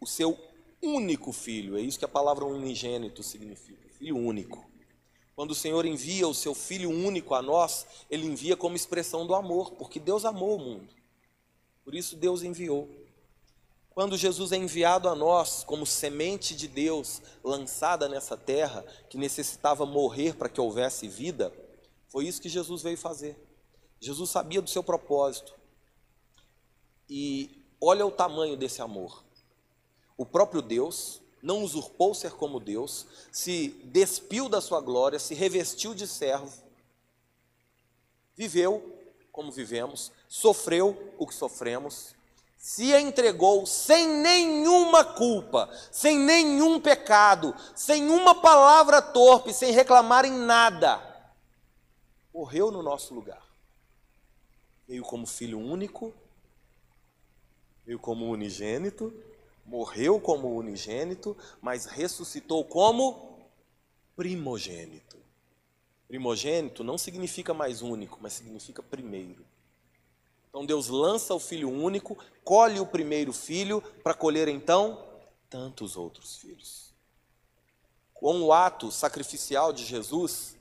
[0.00, 0.36] o seu
[0.82, 4.76] único filho, é isso que a palavra unigênito significa, filho único.
[5.36, 9.34] Quando o Senhor envia o seu Filho único a nós, ele envia como expressão do
[9.34, 10.88] amor, porque Deus amou o mundo.
[11.84, 12.88] Por isso Deus enviou.
[13.90, 19.84] Quando Jesus é enviado a nós como semente de Deus lançada nessa terra, que necessitava
[19.84, 21.52] morrer para que houvesse vida,
[22.08, 23.38] foi isso que Jesus veio fazer.
[24.00, 25.54] Jesus sabia do seu propósito.
[27.10, 29.25] E olha o tamanho desse amor.
[30.16, 35.94] O próprio Deus, não usurpou ser como Deus, se despiu da sua glória, se revestiu
[35.94, 36.52] de servo,
[38.34, 38.94] viveu
[39.30, 42.14] como vivemos, sofreu o que sofremos,
[42.56, 50.32] se entregou sem nenhuma culpa, sem nenhum pecado, sem uma palavra torpe, sem reclamar em
[50.32, 51.00] nada,
[52.32, 53.46] morreu no nosso lugar.
[54.88, 56.14] Veio como filho único,
[57.84, 59.12] veio como unigênito,
[59.66, 63.50] morreu como unigênito, mas ressuscitou como
[64.14, 65.16] primogênito.
[66.08, 69.44] Primogênito não significa mais único, mas significa primeiro.
[70.48, 75.04] Então Deus lança o filho único, colhe o primeiro filho para colher então
[75.50, 76.94] tantos outros filhos.
[78.14, 80.56] Com o ato sacrificial de Jesus,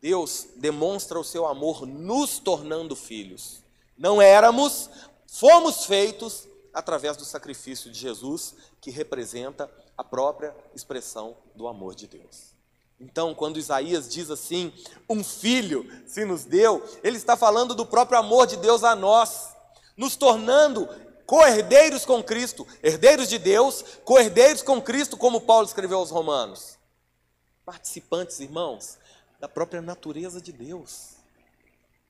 [0.00, 3.62] Deus demonstra o seu amor nos tornando filhos.
[3.98, 4.88] Não éramos,
[5.26, 12.08] fomos feitos através do sacrifício de Jesus, que representa a própria expressão do amor de
[12.08, 12.52] Deus.
[13.00, 14.72] Então, quando Isaías diz assim,
[15.08, 19.54] um filho se nos deu, ele está falando do próprio amor de Deus a nós,
[19.96, 20.88] nos tornando
[21.26, 26.78] co-herdeiros com Cristo, herdeiros de Deus, co-herdeiros com Cristo, como Paulo escreveu aos Romanos.
[27.64, 28.98] Participantes, irmãos,
[29.40, 31.14] da própria natureza de Deus.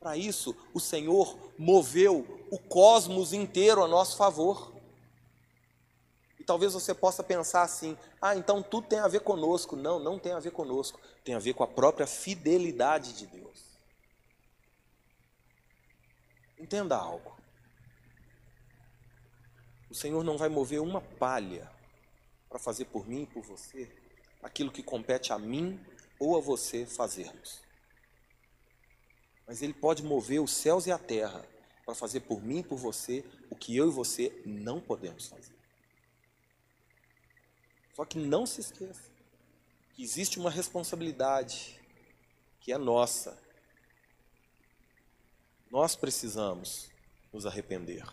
[0.05, 4.75] Para isso, o Senhor moveu o cosmos inteiro a nosso favor.
[6.39, 9.75] E talvez você possa pensar assim: ah, então tudo tem a ver conosco.
[9.75, 11.01] Não, não tem a ver conosco.
[11.25, 13.79] Tem a ver com a própria fidelidade de Deus.
[16.59, 17.35] Entenda algo.
[19.89, 21.73] O Senhor não vai mover uma palha
[22.51, 23.91] para fazer por mim e por você
[24.43, 25.83] aquilo que compete a mim
[26.21, 27.64] ou a você fazermos.
[29.47, 31.47] Mas Ele pode mover os céus e a terra
[31.85, 35.55] para fazer por mim e por você o que eu e você não podemos fazer.
[37.95, 39.15] Só que não se esqueça
[39.95, 41.81] que existe uma responsabilidade
[42.61, 43.41] que é nossa.
[45.71, 46.91] Nós precisamos
[47.33, 48.05] nos arrepender.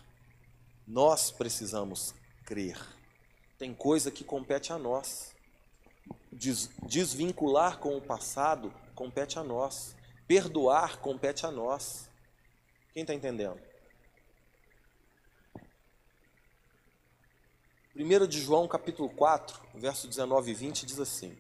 [0.88, 2.14] Nós precisamos
[2.46, 2.78] crer.
[3.58, 5.36] Tem coisa que compete a nós.
[6.32, 9.96] Des desvincular com o passado compete a nós.
[10.32, 12.10] Perdoar compete a nós.
[12.94, 13.60] Quem está entendendo?
[17.94, 21.38] 1 de João capítulo 4, verso 19 e 20 diz assim: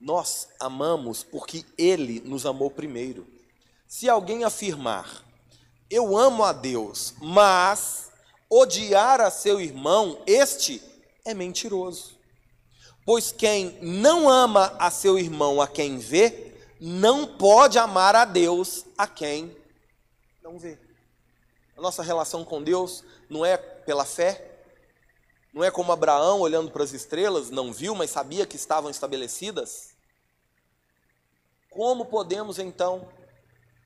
[0.00, 3.28] Nós amamos porque Ele nos amou primeiro.
[3.86, 5.24] Se alguém afirmar,
[5.88, 8.10] eu amo a Deus, mas
[8.50, 10.82] odiar a seu irmão, este
[11.24, 12.18] é mentiroso.
[13.06, 16.49] Pois quem não ama a seu irmão a quem vê,
[16.80, 19.54] não pode amar a Deus a quem
[20.42, 20.78] não vê.
[21.76, 24.50] A nossa relação com Deus não é pela fé,
[25.52, 29.94] não é como Abraão olhando para as estrelas, não viu, mas sabia que estavam estabelecidas?
[31.68, 33.08] Como podemos então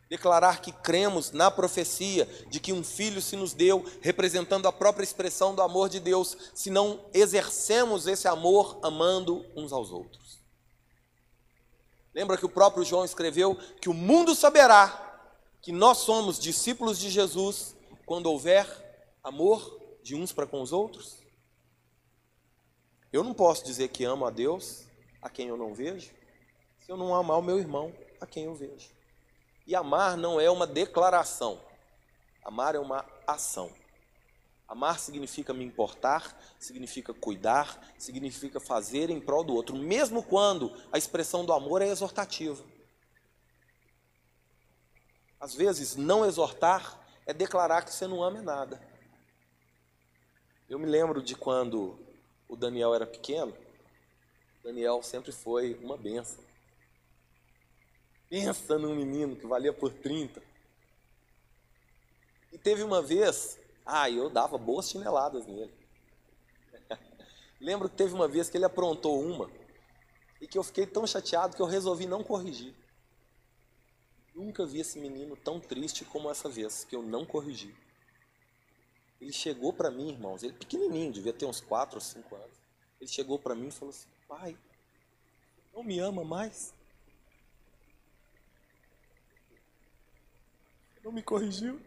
[0.08, 5.04] declarar que cremos na profecia de que um filho se nos deu, representando a própria
[5.04, 10.43] expressão do amor de Deus, se não exercemos esse amor amando uns aos outros?
[12.14, 15.00] Lembra que o próprio João escreveu que o mundo saberá
[15.60, 18.66] que nós somos discípulos de Jesus quando houver
[19.22, 21.18] amor de uns para com os outros?
[23.12, 24.84] Eu não posso dizer que amo a Deus
[25.20, 26.12] a quem eu não vejo,
[26.78, 28.90] se eu não amar o meu irmão a quem eu vejo.
[29.66, 31.60] E amar não é uma declaração,
[32.44, 33.72] amar é uma ação.
[34.66, 40.96] Amar significa me importar, significa cuidar, significa fazer em prol do outro, mesmo quando a
[40.96, 42.64] expressão do amor é exortativa.
[45.38, 48.80] Às vezes, não exortar é declarar que você não ama nada.
[50.68, 51.98] Eu me lembro de quando
[52.48, 53.54] o Daniel era pequeno,
[54.62, 56.42] Daniel sempre foi uma benção.
[58.30, 60.42] Pensa num menino que valia por 30.
[62.50, 65.72] E teve uma vez, ah, eu dava boas chineladas nele.
[67.60, 69.50] Lembro que teve uma vez que ele aprontou uma
[70.40, 72.74] e que eu fiquei tão chateado que eu resolvi não corrigir.
[74.34, 77.74] Nunca vi esse menino tão triste como essa vez que eu não corrigi.
[79.20, 82.58] Ele chegou para mim, irmãos, ele pequenininho, devia ter uns 4 ou 5 anos.
[83.00, 84.58] Ele chegou para mim e falou assim: Pai,
[85.72, 86.74] não me ama mais?
[91.02, 91.80] Não me corrigiu?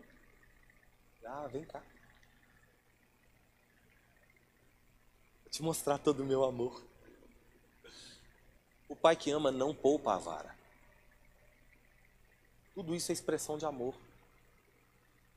[1.30, 1.84] Ah, vem cá.
[5.44, 6.82] Vou te mostrar todo o meu amor.
[8.88, 10.56] O pai que ama não poupa a vara.
[12.74, 13.94] Tudo isso é expressão de amor.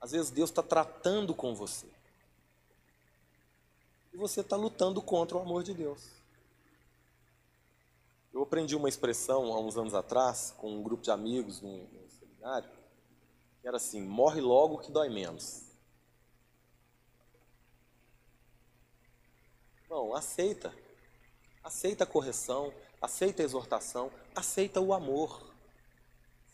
[0.01, 1.89] Às vezes Deus está tratando com você.
[4.13, 6.09] E você está lutando contra o amor de Deus.
[8.33, 12.09] Eu aprendi uma expressão há uns anos atrás, com um grupo de amigos num, num
[12.09, 12.71] seminário,
[13.61, 15.70] que era assim: morre logo que dói menos.
[19.91, 20.73] Não, aceita.
[21.65, 22.73] Aceita a correção,
[23.03, 25.53] aceita a exortação, aceita o amor.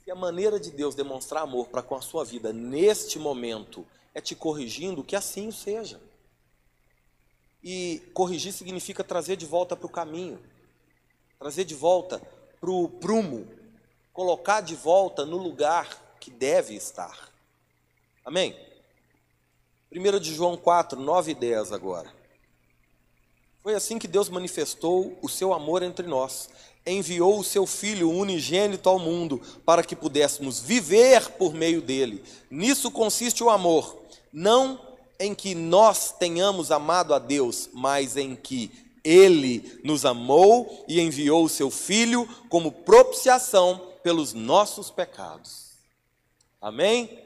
[0.03, 4.23] Se a maneira de Deus demonstrar amor para com a sua vida neste momento é
[4.23, 6.01] te corrigindo, que assim seja.
[7.63, 10.43] E corrigir significa trazer de volta para o caminho,
[11.39, 12.19] trazer de volta
[12.59, 13.47] para o prumo,
[14.15, 17.31] colocar de volta no lugar que deve estar.
[18.25, 18.57] Amém?
[19.93, 22.16] 1 de João 4, 9 e 10 agora.
[23.67, 26.49] Foi assim que Deus manifestou o seu amor entre nós
[26.87, 32.23] enviou o seu Filho unigênito ao mundo para que pudéssemos viver por meio dele.
[32.49, 34.01] Nisso consiste o amor,
[34.33, 34.81] não
[35.19, 38.71] em que nós tenhamos amado a Deus, mas em que
[39.03, 45.73] ele nos amou e enviou o seu Filho como propiciação pelos nossos pecados.
[46.61, 47.19] Amém?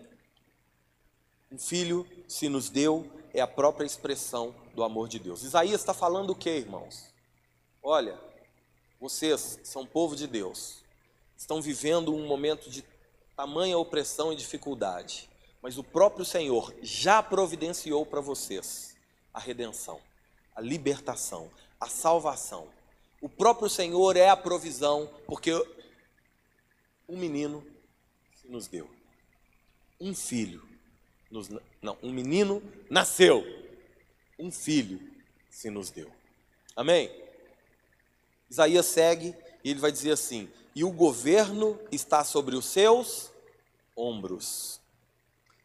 [1.53, 5.42] Um filho se nos deu é a própria expressão do amor de Deus.
[5.42, 7.12] Isaías está falando o que, irmãos?
[7.83, 8.18] Olha,
[9.00, 10.85] vocês são povo de Deus,
[11.37, 12.85] estão vivendo um momento de
[13.35, 15.30] tamanha opressão e dificuldade,
[15.62, 18.96] mas o próprio Senhor já providenciou para vocês
[19.33, 20.00] a redenção,
[20.54, 22.68] a libertação, a salvação.
[23.21, 25.52] O próprio Senhor é a provisão, porque
[27.08, 27.66] um menino
[28.35, 28.90] se nos deu.
[30.00, 30.66] Um filho
[31.31, 31.48] nos,
[31.81, 33.44] não, um menino nasceu.
[34.41, 34.99] Um filho
[35.51, 36.11] se nos deu.
[36.75, 37.11] Amém?
[38.49, 43.31] Isaías segue e ele vai dizer assim: E o governo está sobre os seus
[43.95, 44.81] ombros.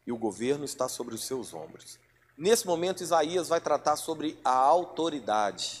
[0.06, 1.98] E o governo está sobre os seus ombros.
[2.36, 5.80] Nesse momento, Isaías vai tratar sobre a autoridade.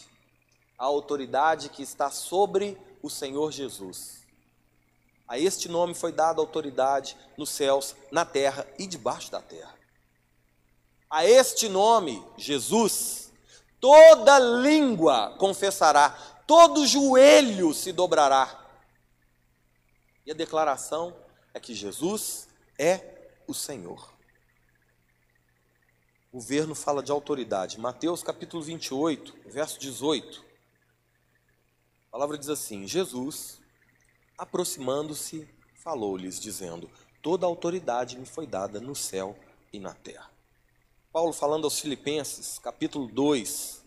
[0.78, 4.26] A autoridade que está sobre o Senhor Jesus.
[5.28, 9.76] A este nome foi dada autoridade nos céus, na terra e debaixo da terra.
[11.08, 13.32] A este nome, Jesus,
[13.80, 16.10] toda língua confessará,
[16.46, 18.64] todo joelho se dobrará.
[20.24, 21.16] E a declaração
[21.54, 22.48] é que Jesus
[22.78, 24.12] é o Senhor.
[26.32, 27.78] O governo fala de autoridade.
[27.78, 30.44] Mateus capítulo 28, verso 18.
[32.08, 33.60] A palavra diz assim: Jesus,
[34.36, 36.90] aproximando-se, falou-lhes, dizendo:
[37.22, 39.38] Toda autoridade me foi dada no céu
[39.72, 40.35] e na terra.
[41.16, 43.82] Paulo falando aos Filipenses, capítulo 2,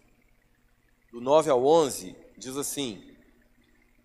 [1.11, 3.03] do 9 ao 11, diz assim: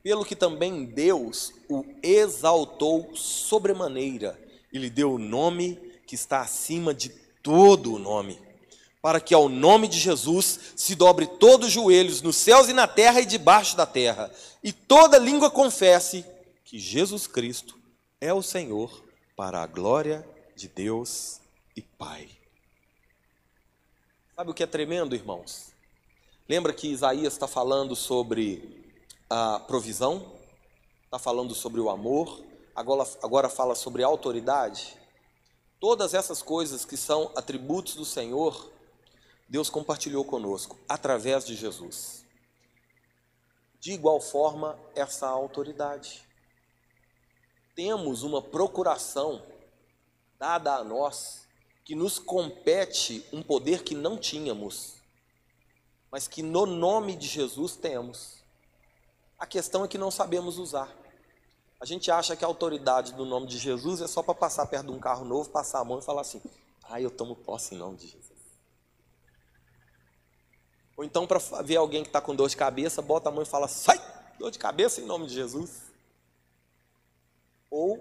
[0.03, 4.39] Pelo que também Deus o exaltou sobremaneira
[4.71, 7.09] e lhe deu o nome que está acima de
[7.43, 8.39] todo o nome,
[9.01, 12.87] para que ao nome de Jesus se dobre todos os joelhos nos céus e na
[12.87, 14.31] terra e debaixo da terra,
[14.63, 16.27] e toda língua confesse
[16.63, 17.75] que Jesus Cristo
[18.21, 19.03] é o Senhor,
[19.35, 21.41] para a glória de Deus
[21.75, 22.29] e Pai.
[24.37, 25.73] Sabe o que é tremendo, irmãos?
[26.49, 28.85] Lembra que Isaías está falando sobre
[29.31, 30.33] a provisão,
[31.05, 34.99] está falando sobre o amor, agora, agora fala sobre autoridade?
[35.79, 38.73] Todas essas coisas que são atributos do Senhor,
[39.49, 42.27] Deus compartilhou conosco através de Jesus.
[43.79, 46.25] De igual forma, essa autoridade.
[47.77, 49.47] Temos uma procuração
[50.41, 51.44] dada a nós
[51.85, 54.95] que nos compete um poder que não tínhamos,
[56.11, 58.43] mas que no nome de Jesus temos.
[59.39, 60.91] A questão é que não sabemos usar.
[61.79, 64.87] A gente acha que a autoridade do nome de Jesus é só para passar perto
[64.87, 66.41] de um carro novo, passar a mão e falar assim:
[66.85, 68.25] ah, eu tomo posse em nome de Jesus.
[70.97, 73.47] Ou então, para ver alguém que está com dor de cabeça, bota a mão e
[73.47, 74.01] fala: sai,
[74.39, 75.83] dor de cabeça em nome de Jesus.
[77.71, 77.99] Ou,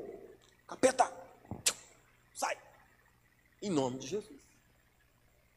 [0.68, 1.12] capeta,
[3.64, 4.40] em nome de Jesus.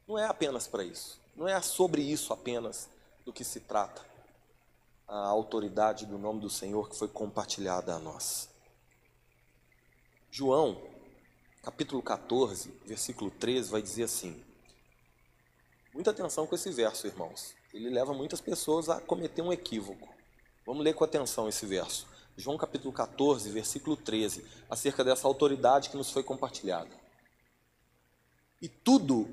[0.06, 1.20] Não é apenas para isso.
[1.34, 2.88] Não é sobre isso apenas
[3.24, 4.02] do que se trata
[5.08, 8.48] a autoridade do nome do Senhor que foi compartilhada a nós.
[10.30, 10.80] João,
[11.62, 14.42] capítulo 14, versículo 13, vai dizer assim:
[15.92, 17.54] Muita atenção com esse verso, irmãos.
[17.74, 20.08] Ele leva muitas pessoas a cometer um equívoco.
[20.64, 22.06] Vamos ler com atenção esse verso.
[22.36, 27.05] João capítulo 14, versículo 13, acerca dessa autoridade que nos foi compartilhada.
[28.60, 29.28] E tudo,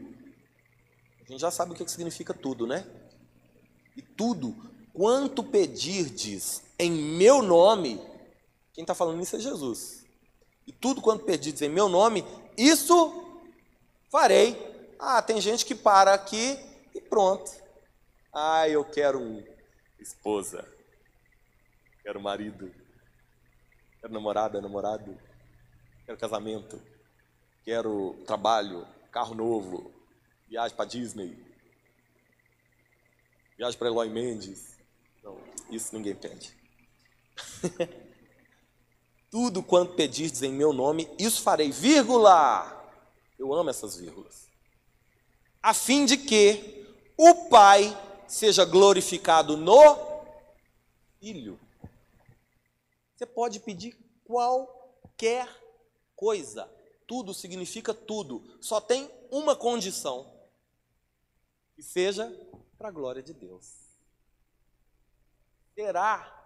[1.21, 2.86] a gente já sabe o que significa tudo, né?
[3.95, 4.55] E tudo
[4.93, 7.99] quanto pedirdes em meu nome,
[8.74, 10.05] quem está falando isso é Jesus.
[10.65, 12.24] E tudo quanto pedirdes em meu nome,
[12.57, 13.41] isso
[14.11, 14.57] farei.
[14.99, 16.57] Ah, tem gente que para aqui
[16.93, 17.51] e pronto.
[18.34, 19.43] Ah, eu quero um
[19.99, 20.67] esposa,
[22.01, 22.74] quero marido,
[24.01, 25.17] quero namorada, namorado,
[26.05, 26.82] quero casamento,
[27.63, 29.93] quero trabalho, carro novo,
[30.47, 31.38] viagem para Disney,
[33.55, 34.76] viagem para Eloy Mendes.
[35.24, 35.39] Não,
[35.70, 36.57] isso ninguém pede.
[39.30, 42.91] Tudo quanto pedirdes em meu nome, isso farei, vírgula.
[43.38, 44.49] Eu amo essas vírgulas.
[45.61, 46.84] A fim de que
[47.16, 47.95] o Pai
[48.28, 50.24] seja glorificado no
[51.20, 51.59] Filho.
[53.16, 53.95] Você pode pedir
[54.26, 55.47] qualquer
[56.16, 56.68] coisa
[57.07, 58.57] tudo significa tudo.
[58.61, 60.31] Só tem uma condição:
[61.75, 62.31] que seja
[62.77, 63.83] para a glória de Deus.
[65.73, 66.41] Será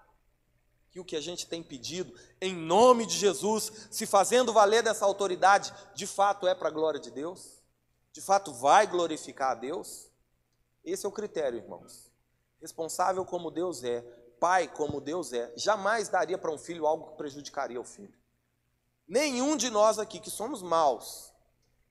[0.89, 5.05] que o que a gente tem pedido, em nome de Jesus, se fazendo valer dessa
[5.05, 7.61] autoridade, de fato é para a glória de Deus?
[8.11, 10.09] De fato vai glorificar a Deus?
[10.83, 12.11] Esse é o critério, irmãos.
[12.61, 14.01] Responsável como Deus é,
[14.39, 18.13] pai como Deus é, jamais daria para um filho algo que prejudicaria o filho.
[19.07, 21.31] Nenhum de nós aqui que somos maus,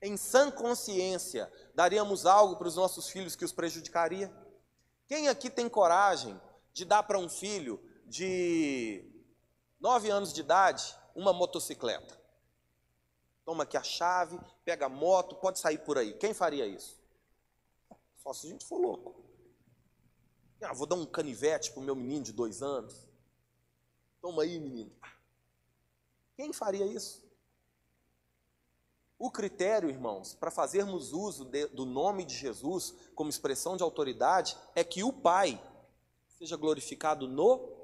[0.01, 4.31] em sã consciência, daríamos algo para os nossos filhos que os prejudicaria?
[5.07, 6.39] Quem aqui tem coragem
[6.71, 9.03] de dar para um filho de
[9.79, 12.15] nove anos de idade uma motocicleta?
[13.43, 16.13] Toma aqui a chave, pega a moto, pode sair por aí.
[16.13, 17.01] Quem faria isso?
[18.17, 19.15] Só se a gente for louco.
[20.61, 23.07] Ah, vou dar um canivete para o meu menino de dois anos.
[24.21, 24.91] Toma aí, menino.
[26.37, 27.27] Quem faria isso?
[29.17, 34.55] O critério, irmãos, para fazermos uso de, do nome de Jesus como expressão de autoridade
[34.75, 35.59] é que o Pai
[36.37, 37.75] seja glorificado no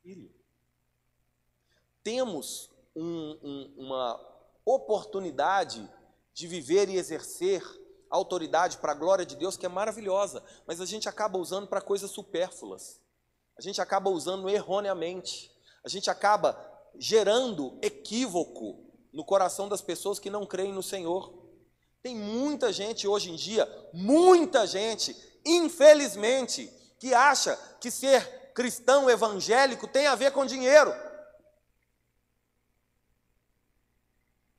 [0.00, 0.32] Filho.
[2.04, 4.20] Temos um, um, uma
[4.64, 5.90] oportunidade
[6.32, 7.60] de viver e exercer
[8.08, 11.80] autoridade para a glória de Deus que é maravilhosa, mas a gente acaba usando para
[11.80, 13.00] coisas supérfluas.
[13.58, 15.50] A gente acaba usando erroneamente.
[15.84, 16.52] A gente acaba
[16.98, 21.32] gerando equívoco no coração das pessoas que não creem no Senhor.
[22.02, 25.14] Tem muita gente hoje em dia, muita gente
[25.44, 26.66] infelizmente,
[26.98, 30.92] que acha que ser cristão evangélico tem a ver com dinheiro.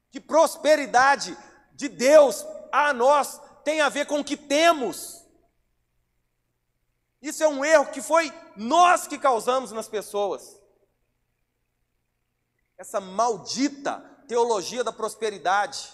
[0.09, 1.37] Que prosperidade
[1.73, 5.23] de Deus a nós tem a ver com o que temos.
[7.21, 10.59] Isso é um erro que foi nós que causamos nas pessoas.
[12.81, 15.87] Essa maldita teologia da prosperidade,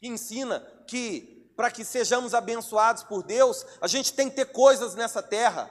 [0.00, 0.58] que ensina
[0.88, 5.70] que para que sejamos abençoados por Deus, a gente tem que ter coisas nessa terra.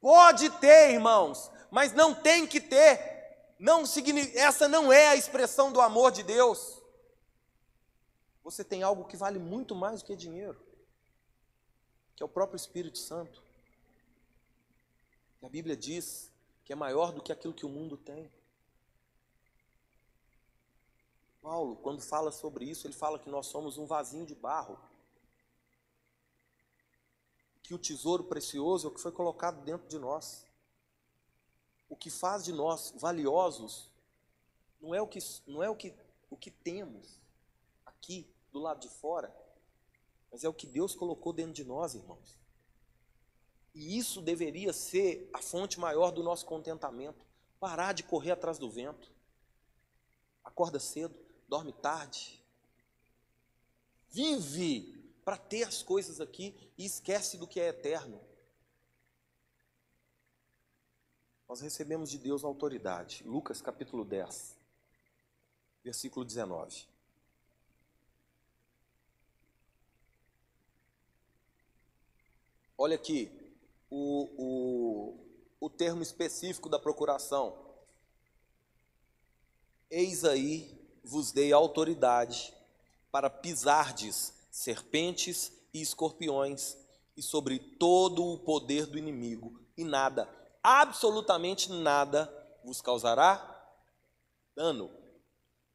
[0.00, 3.54] Pode ter, irmãos, mas não tem que ter.
[3.56, 3.84] Não
[4.34, 6.82] essa não é a expressão do amor de Deus.
[8.42, 10.60] Você tem algo que vale muito mais do que dinheiro,
[12.16, 13.40] que é o próprio Espírito Santo.
[15.40, 16.31] A Bíblia diz
[16.64, 18.30] que é maior do que aquilo que o mundo tem.
[21.40, 24.78] Paulo, quando fala sobre isso, ele fala que nós somos um vasinho de barro.
[27.62, 30.46] Que o tesouro precioso é o que foi colocado dentro de nós.
[31.88, 33.90] O que faz de nós valiosos
[34.80, 35.94] não é o que, não é o que,
[36.30, 37.18] o que temos
[37.84, 39.34] aqui do lado de fora,
[40.30, 42.41] mas é o que Deus colocou dentro de nós, irmãos.
[43.74, 47.24] E isso deveria ser a fonte maior do nosso contentamento.
[47.58, 49.10] Parar de correr atrás do vento.
[50.44, 51.18] Acorda cedo,
[51.48, 52.42] dorme tarde,
[54.10, 58.20] vive para ter as coisas aqui e esquece do que é eterno.
[61.48, 63.22] Nós recebemos de Deus autoridade.
[63.24, 64.56] Lucas capítulo 10,
[65.84, 66.86] versículo 19.
[72.76, 73.41] Olha aqui
[73.94, 77.54] o, o, o termo específico da procuração.
[79.90, 82.54] Eis aí vos dei autoridade
[83.10, 86.74] para pisardes serpentes e escorpiões
[87.14, 90.26] e sobre todo o poder do inimigo, e nada,
[90.62, 92.32] absolutamente nada,
[92.64, 93.76] vos causará
[94.56, 94.90] dano.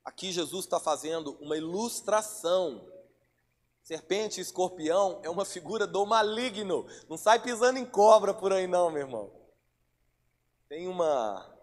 [0.03, 2.91] Aqui Jesus está fazendo uma ilustração.
[3.88, 6.86] Serpente e escorpião é uma figura do maligno.
[7.08, 9.32] Não sai pisando em cobra por aí, não, meu irmão.
[10.68, 11.56] Tem uma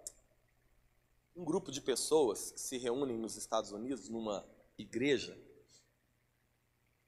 [1.36, 4.42] um grupo de pessoas que se reúnem nos Estados Unidos numa
[4.78, 5.38] igreja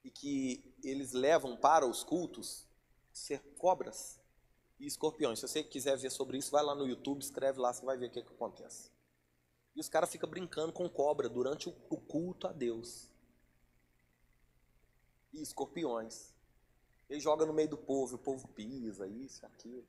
[0.03, 2.67] e que eles levam para os cultos
[3.11, 4.19] ser cobras
[4.79, 5.39] e escorpiões.
[5.39, 8.09] Se você quiser ver sobre isso, vai lá no YouTube, escreve lá, você vai ver
[8.09, 8.91] o que, que acontece.
[9.75, 13.16] E os caras ficam brincando com cobra durante o culto a Deus.
[15.37, 16.33] E escorpiões.
[17.07, 19.87] Ele joga no meio do povo, o povo pisa, isso, aquilo.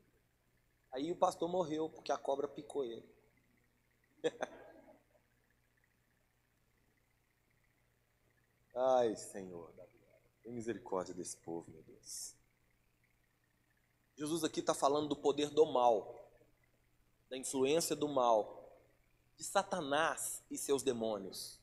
[0.92, 3.08] Aí o pastor morreu porque a cobra picou ele.
[8.74, 9.72] Ai, Senhor,
[10.42, 12.36] tem misericórdia desse povo, meu Deus.
[14.16, 16.14] Jesus aqui está falando do poder do mal,
[17.28, 18.70] da influência do mal,
[19.36, 21.58] de Satanás e seus demônios.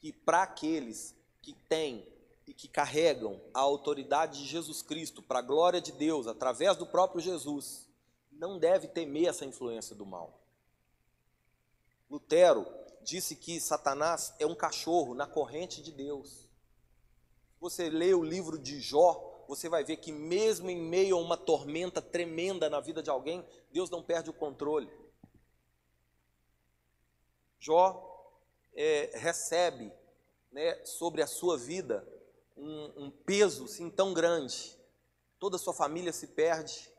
[0.00, 2.13] Que para aqueles que têm
[2.46, 6.86] e que carregam a autoridade de Jesus Cristo para a glória de Deus, através do
[6.86, 7.88] próprio Jesus,
[8.30, 10.40] não deve temer essa influência do mal.
[12.10, 12.66] Lutero
[13.02, 16.48] disse que Satanás é um cachorro na corrente de Deus.
[17.60, 21.36] Você lê o livro de Jó, você vai ver que mesmo em meio a uma
[21.36, 24.90] tormenta tremenda na vida de alguém, Deus não perde o controle.
[27.58, 28.10] Jó
[28.74, 29.90] é, recebe
[30.52, 32.06] né, sobre a sua vida
[32.56, 34.78] um, um peso assim, tão grande.
[35.38, 36.92] Toda a sua família se perde,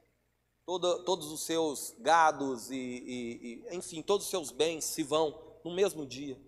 [0.65, 5.39] Todo, todos os seus gados e, e, e, enfim, todos os seus bens se vão
[5.63, 6.41] no mesmo dia.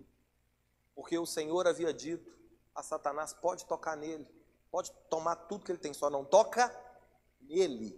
[0.95, 2.35] Porque o Senhor havia dito
[2.73, 4.27] a Satanás: pode tocar nele,
[4.71, 6.75] pode tomar tudo que ele tem, só não toca
[7.41, 7.95] nele.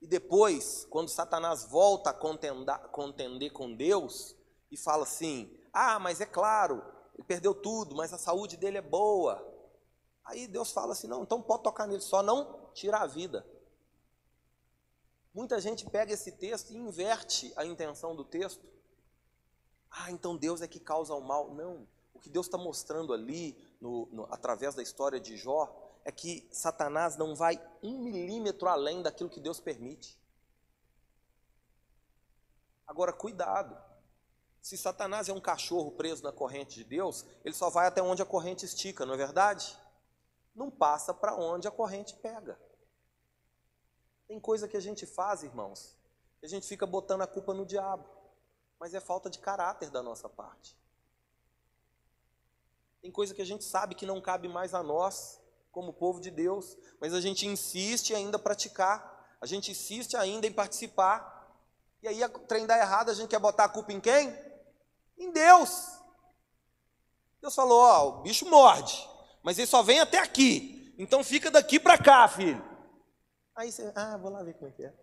[0.00, 4.34] E depois, quando Satanás volta a contender com Deus
[4.70, 6.82] e fala assim: ah, mas é claro,
[7.14, 9.46] ele perdeu tudo, mas a saúde dele é boa.
[10.30, 13.44] Aí Deus fala assim: não, então pode tocar nele, só não tirar a vida.
[15.34, 18.64] Muita gente pega esse texto e inverte a intenção do texto.
[19.90, 21.52] Ah, então Deus é que causa o mal.
[21.52, 21.86] Não.
[22.14, 25.68] O que Deus está mostrando ali, no, no, através da história de Jó,
[26.04, 30.16] é que Satanás não vai um milímetro além daquilo que Deus permite.
[32.86, 33.76] Agora, cuidado.
[34.62, 38.22] Se Satanás é um cachorro preso na corrente de Deus, ele só vai até onde
[38.22, 39.76] a corrente estica, não é verdade?
[40.60, 42.60] Não passa para onde a corrente pega.
[44.28, 45.96] Tem coisa que a gente faz, irmãos,
[46.38, 48.06] que a gente fica botando a culpa no diabo,
[48.78, 50.76] mas é falta de caráter da nossa parte.
[53.00, 55.40] Tem coisa que a gente sabe que não cabe mais a nós,
[55.72, 60.46] como povo de Deus, mas a gente insiste ainda em praticar, a gente insiste ainda
[60.46, 61.56] em participar.
[62.02, 64.28] E aí o trem dá errado, a gente quer botar a culpa em quem?
[65.16, 65.98] Em Deus.
[67.40, 69.08] Deus falou: Ó, o bicho morde,
[69.42, 72.62] mas ele só vem até aqui, então fica daqui para cá, filho.
[73.54, 74.94] Aí você, ah, vou lá ver como é que é.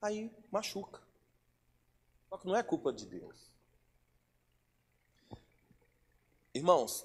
[0.00, 1.02] Aí machuca.
[2.28, 3.50] Só que não é culpa de Deus.
[6.54, 7.04] Irmãos,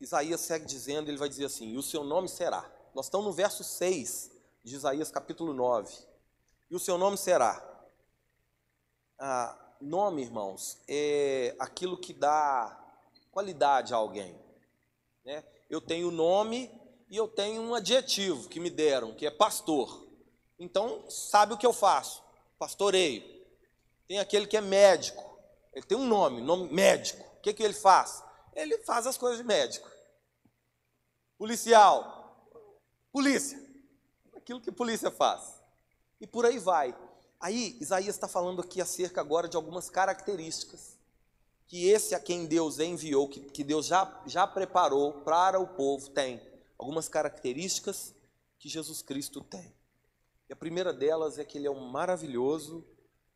[0.00, 2.70] Isaías segue dizendo, ele vai dizer assim: e o seu nome será.
[2.94, 4.30] Nós estamos no verso 6
[4.62, 5.92] de Isaías capítulo 9.
[6.70, 7.62] E o seu nome será.
[9.18, 12.80] Ah, nome, irmãos, é aquilo que dá
[13.30, 14.36] qualidade a alguém.
[15.24, 15.44] Né?
[15.68, 16.70] Eu tenho nome
[17.08, 20.06] e eu tenho um adjetivo que me deram, que é pastor.
[20.58, 22.22] Então, sabe o que eu faço?
[22.58, 23.22] Pastoreio.
[24.06, 25.22] Tem aquele que é médico.
[25.72, 27.22] Ele tem um nome, nome médico.
[27.38, 28.24] O que, que ele faz?
[28.54, 29.90] ele faz as coisas de médico.
[31.36, 32.48] Policial,
[33.12, 33.60] polícia,
[34.36, 35.60] aquilo que polícia faz.
[36.20, 36.96] E por aí vai.
[37.44, 40.98] Aí, Isaías está falando aqui acerca agora de algumas características
[41.66, 46.08] que esse a quem Deus enviou, que, que Deus já, já preparou para o povo,
[46.08, 46.40] tem.
[46.78, 48.14] Algumas características
[48.58, 49.74] que Jesus Cristo tem.
[50.48, 52.82] E a primeira delas é que ele é um maravilhoso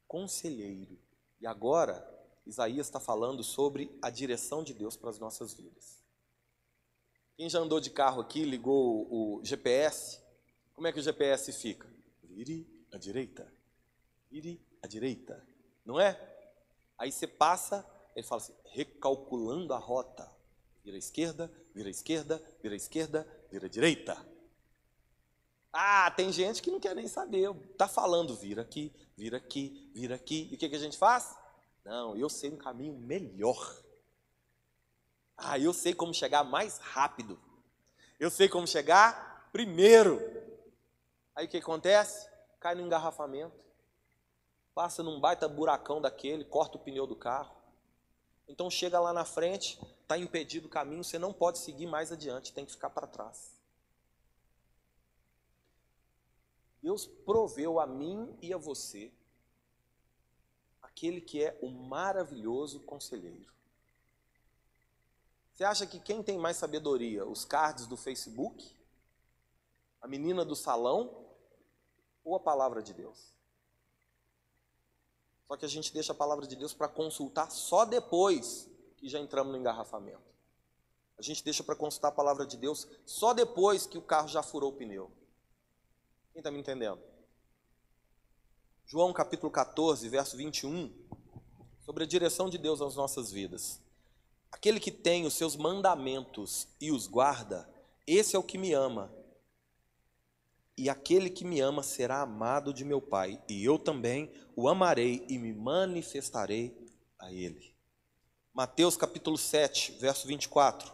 [0.07, 0.99] conselheiro.
[1.39, 2.03] E agora,
[2.47, 6.03] Isaías está falando sobre a direção de Deus para as nossas vidas.
[7.37, 10.19] Quem já andou de carro aqui, ligou o GPS,
[10.73, 11.87] como é que o GPS fica?
[12.23, 13.58] Vire à direita,
[14.31, 15.45] vire à direita,
[15.85, 16.19] não é?
[16.97, 20.29] Aí você passa, ele fala assim, recalculando a rota.
[20.85, 24.27] Vira à esquerda, vira à esquerda, vira à esquerda, vira à direita.
[25.73, 27.53] Ah, tem gente que não quer nem saber.
[27.77, 30.49] Tá falando, vira aqui, vira aqui, vira aqui.
[30.51, 31.37] E o que, que a gente faz?
[31.85, 33.83] Não, eu sei um caminho melhor.
[35.37, 37.39] Ah, eu sei como chegar mais rápido.
[38.19, 40.21] Eu sei como chegar primeiro.
[41.35, 42.29] Aí o que acontece?
[42.59, 43.68] Cai no engarrafamento.
[44.79, 47.53] Passa num baita buracão daquele, corta o pneu do carro.
[48.47, 52.53] Então chega lá na frente, está impedido o caminho, você não pode seguir mais adiante,
[52.53, 53.61] tem que ficar para trás.
[56.81, 59.11] Deus proveu a mim e a você
[60.81, 63.53] aquele que é o maravilhoso conselheiro.
[65.57, 67.27] Você acha que quem tem mais sabedoria?
[67.27, 68.73] Os cards do Facebook?
[70.01, 71.27] A menina do salão?
[72.23, 73.37] Ou a palavra de Deus?
[75.49, 78.69] Só que a gente deixa a palavra de Deus para consultar só depois
[78.99, 80.29] que já entramos no engarrafamento.
[81.17, 84.43] A gente deixa para consultar a palavra de Deus só depois que o carro já
[84.43, 85.11] furou o pneu.
[86.33, 87.01] Quem está me entendendo?
[88.85, 90.93] João capítulo 14, verso 21,
[91.81, 93.81] sobre a direção de Deus nas nossas vidas.
[94.53, 97.69] Aquele que tem os seus mandamentos e os guarda,
[98.07, 99.13] esse é o que me ama.
[100.79, 105.27] E aquele que me ama será amado de meu Pai, e eu também o amarei
[105.29, 106.73] e me manifestarei
[107.19, 107.75] a ele.
[108.55, 110.93] Mateus capítulo 7, verso 24.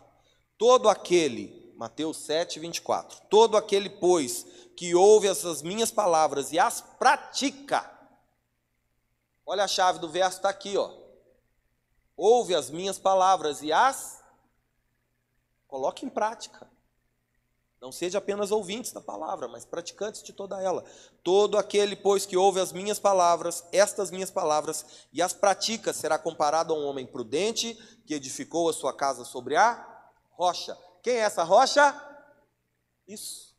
[0.57, 3.27] Todo aquele, Mateus 7, 24.
[3.29, 7.91] Todo aquele, pois, que ouve essas minhas palavras e as pratica.
[9.45, 10.91] Olha a chave do verso, está aqui, ó.
[12.17, 14.19] Ouve as minhas palavras e as
[15.67, 16.74] coloque em prática.
[17.85, 20.83] Não seja apenas ouvintes da palavra, mas praticantes de toda ela.
[21.23, 26.19] Todo aquele, pois, que ouve as minhas palavras, estas minhas palavras, e as pratica, será
[26.19, 27.75] comparado a um homem prudente
[28.07, 30.75] que edificou a sua casa sobre a rocha.
[31.03, 31.95] Quem é essa rocha?
[33.07, 33.55] Isso.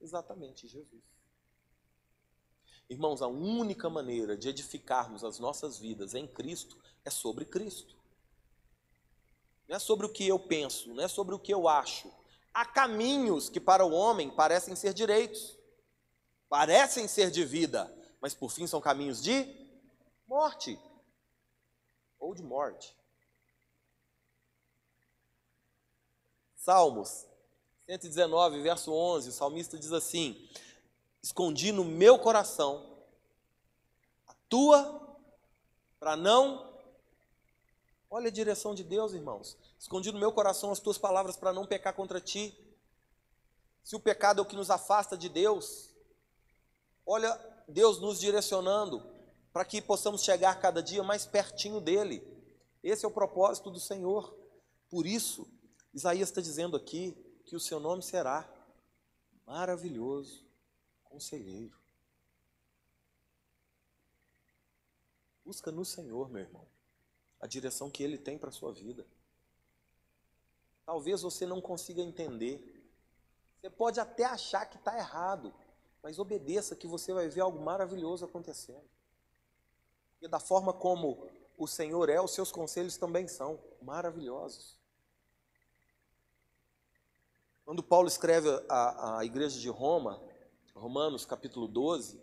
[0.00, 1.04] Exatamente, Jesus.
[2.90, 7.94] Irmãos, a única maneira de edificarmos as nossas vidas em Cristo é sobre Cristo.
[9.68, 12.18] Não é sobre o que eu penso, não é sobre o que eu acho.
[12.52, 15.56] Há caminhos que para o homem parecem ser direitos,
[16.48, 19.46] parecem ser de vida, mas por fim são caminhos de
[20.26, 20.78] morte
[22.18, 22.96] ou de morte.
[26.56, 27.26] Salmos
[27.86, 30.48] 119, verso 11, o salmista diz assim:
[31.22, 32.98] Escondi no meu coração
[34.26, 35.18] a tua,
[35.98, 36.68] para não.
[38.10, 39.56] Olha a direção de Deus, irmãos.
[39.78, 42.56] Escondi no meu coração as tuas palavras para não pecar contra ti.
[43.82, 45.94] Se o pecado é o que nos afasta de Deus,
[47.06, 47.32] olha
[47.68, 49.02] Deus nos direcionando
[49.52, 52.22] para que possamos chegar cada dia mais pertinho dele.
[52.82, 54.36] Esse é o propósito do Senhor.
[54.90, 55.48] Por isso,
[55.92, 57.16] Isaías está dizendo aqui
[57.46, 58.48] que o seu nome será
[59.46, 60.46] maravilhoso,
[61.04, 61.76] conselheiro.
[65.44, 66.66] Busca no Senhor, meu irmão.
[67.40, 69.06] a direção que Ele tem para a sua vida.
[70.88, 72.82] Talvez você não consiga entender.
[73.60, 75.52] Você pode até achar que está errado,
[76.02, 78.88] mas obedeça que você vai ver algo maravilhoso acontecendo.
[80.22, 81.28] E da forma como
[81.58, 84.78] o Senhor é, os seus conselhos também são maravilhosos.
[87.66, 90.18] Quando Paulo escreve à, à igreja de Roma,
[90.74, 92.18] Romanos capítulo 12,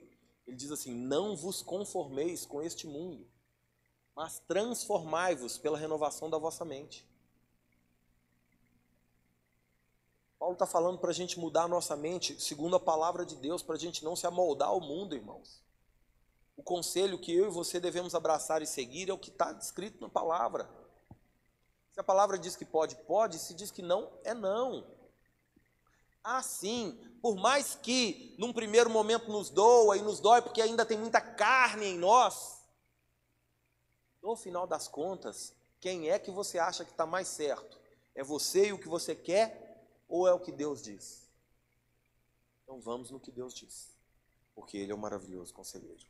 [0.48, 3.28] ele diz assim: Não vos conformeis com este mundo,
[4.16, 7.06] mas transformai-vos pela renovação da vossa mente.
[10.46, 13.64] Paulo está falando para a gente mudar a nossa mente segundo a palavra de Deus,
[13.64, 15.60] para a gente não se amoldar ao mundo, irmãos.
[16.56, 20.00] O conselho que eu e você devemos abraçar e seguir é o que está descrito
[20.00, 20.70] na palavra.
[21.92, 24.86] Se a palavra diz que pode, pode, se diz que não, é não.
[26.24, 31.00] Assim, por mais que num primeiro momento nos doa e nos dói, porque ainda tem
[31.00, 32.62] muita carne em nós,
[34.22, 37.80] no final das contas, quem é que você acha que está mais certo?
[38.14, 39.65] É você e o que você quer
[40.16, 41.30] ou é o que Deus diz?
[42.64, 43.96] Então vamos no que Deus diz,
[44.54, 46.06] porque Ele é um maravilhoso conselheiro.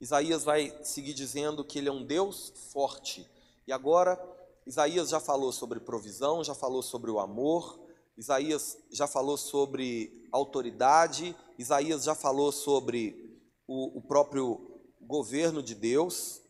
[0.00, 3.28] Isaías vai seguir dizendo que ele é um Deus forte.
[3.66, 4.16] E agora,
[4.64, 7.80] Isaías já falou sobre provisão, já falou sobre o amor,
[8.16, 16.42] Isaías já falou sobre autoridade, Isaías já falou sobre o, o próprio governo de Deus,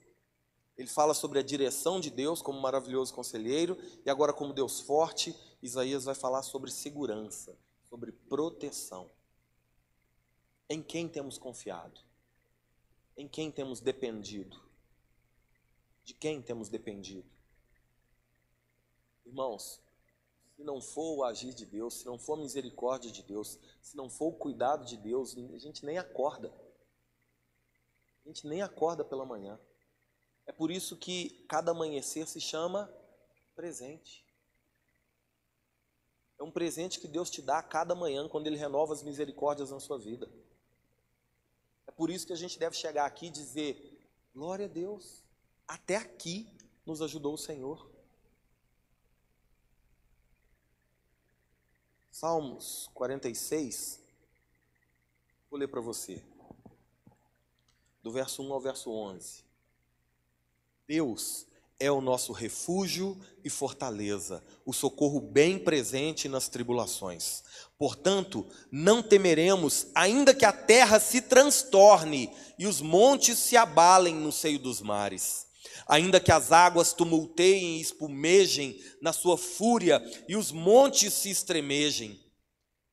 [0.77, 5.35] ele fala sobre a direção de Deus como maravilhoso conselheiro, e agora, como Deus forte,
[5.63, 7.57] Isaías vai falar sobre segurança,
[7.89, 9.11] sobre proteção.
[10.69, 12.01] Em quem temos confiado?
[13.17, 14.61] Em quem temos dependido?
[16.05, 17.29] De quem temos dependido?
[19.27, 19.81] Irmãos,
[20.57, 23.97] se não for o agir de Deus, se não for a misericórdia de Deus, se
[23.97, 26.53] não for o cuidado de Deus, a gente nem acorda.
[28.25, 29.59] A gente nem acorda pela manhã.
[30.47, 32.93] É por isso que cada amanhecer se chama
[33.55, 34.28] presente.
[36.39, 39.71] É um presente que Deus te dá a cada manhã quando Ele renova as misericórdias
[39.71, 40.31] na sua vida.
[41.97, 45.25] Por isso que a gente deve chegar aqui e dizer: glória a Deus,
[45.67, 46.49] até aqui
[46.87, 47.91] nos ajudou o Senhor.
[52.09, 54.01] Salmos 46,
[55.51, 56.25] vou ler para você,
[58.03, 59.45] do verso 1 ao verso 11.
[60.87, 61.47] Deus
[61.81, 67.43] é o nosso refúgio e fortaleza, o socorro bem presente nas tribulações.
[67.79, 74.33] Portanto, não temeremos, ainda que a terra se transtorne e os montes se abalem no
[74.33, 75.47] seio dos mares.
[75.87, 82.21] Ainda que as águas tumulteiem e espumejem na sua fúria e os montes se estremejem.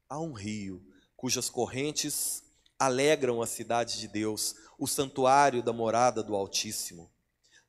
[0.08, 0.86] Há um rio
[1.18, 2.44] cujas correntes
[2.78, 7.10] alegram a cidade de Deus, o santuário da morada do Altíssimo.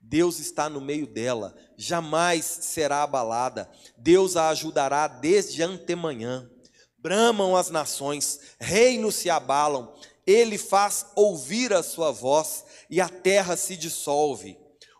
[0.08, 3.68] Deus está no meio dela, jamais será abalada.
[3.96, 6.48] Deus a ajudará desde antemanhã.
[6.96, 9.92] Bramam as nações, reinos se abalam.
[10.24, 14.56] Ele faz ouvir a sua voz e a terra se dissolve.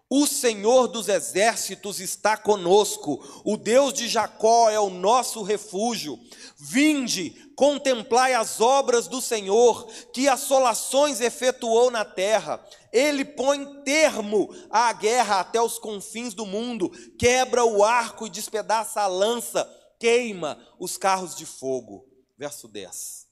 [0.08, 6.16] O Senhor dos exércitos está conosco, o Deus de Jacó é o nosso refúgio.
[6.56, 12.64] Vinde, contemplai as obras do Senhor, que assolações efetuou na terra.
[12.92, 16.88] Ele põe termo à guerra até os confins do mundo,
[17.18, 22.06] quebra o arco e despedaça a lança, queima os carros de fogo.
[22.38, 23.26] Verso 10: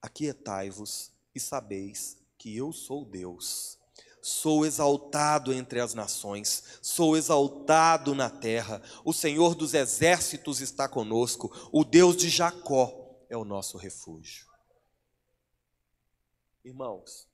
[0.00, 3.83] Aquietai-vos e sabeis que eu sou Deus.
[4.24, 8.80] Sou exaltado entre as nações, sou exaltado na terra.
[9.04, 14.46] O Senhor dos exércitos está conosco, o Deus de Jacó é o nosso refúgio.
[16.64, 17.28] Irmãos,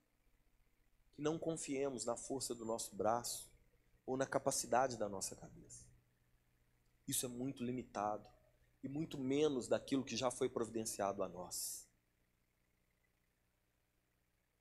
[1.14, 3.48] que não confiemos na força do nosso braço
[4.04, 5.86] ou na capacidade da nossa cabeça.
[7.06, 8.26] Isso é muito limitado
[8.82, 11.88] e muito menos daquilo que já foi providenciado a nós.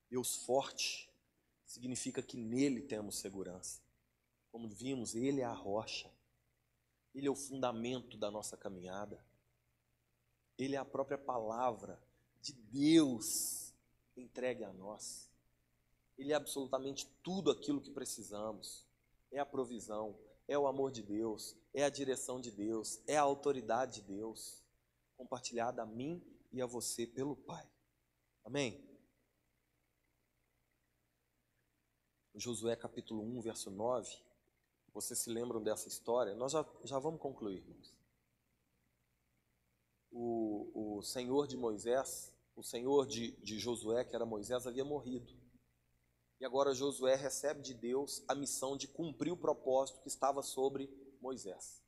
[0.08, 1.09] Deus forte
[1.70, 3.80] significa que nele temos segurança.
[4.50, 6.10] Como vimos, ele é a rocha,
[7.14, 9.24] ele é o fundamento da nossa caminhada,
[10.58, 12.02] ele é a própria palavra
[12.42, 13.72] de Deus
[14.16, 15.30] entregue a nós.
[16.18, 18.84] Ele é absolutamente tudo aquilo que precisamos.
[19.30, 20.18] É a provisão,
[20.48, 24.60] é o amor de Deus, é a direção de Deus, é a autoridade de Deus,
[25.16, 27.64] compartilhada a mim e a você pelo Pai.
[28.44, 28.89] Amém?
[32.40, 34.10] Josué capítulo 1, verso 9.
[34.94, 36.34] Vocês se lembram dessa história?
[36.34, 37.94] Nós já, já vamos concluir, irmãos.
[40.10, 45.30] O, o Senhor de Moisés, o Senhor de, de Josué, que era Moisés, havia morrido.
[46.40, 50.88] E agora Josué recebe de Deus a missão de cumprir o propósito que estava sobre
[51.20, 51.82] Moisés.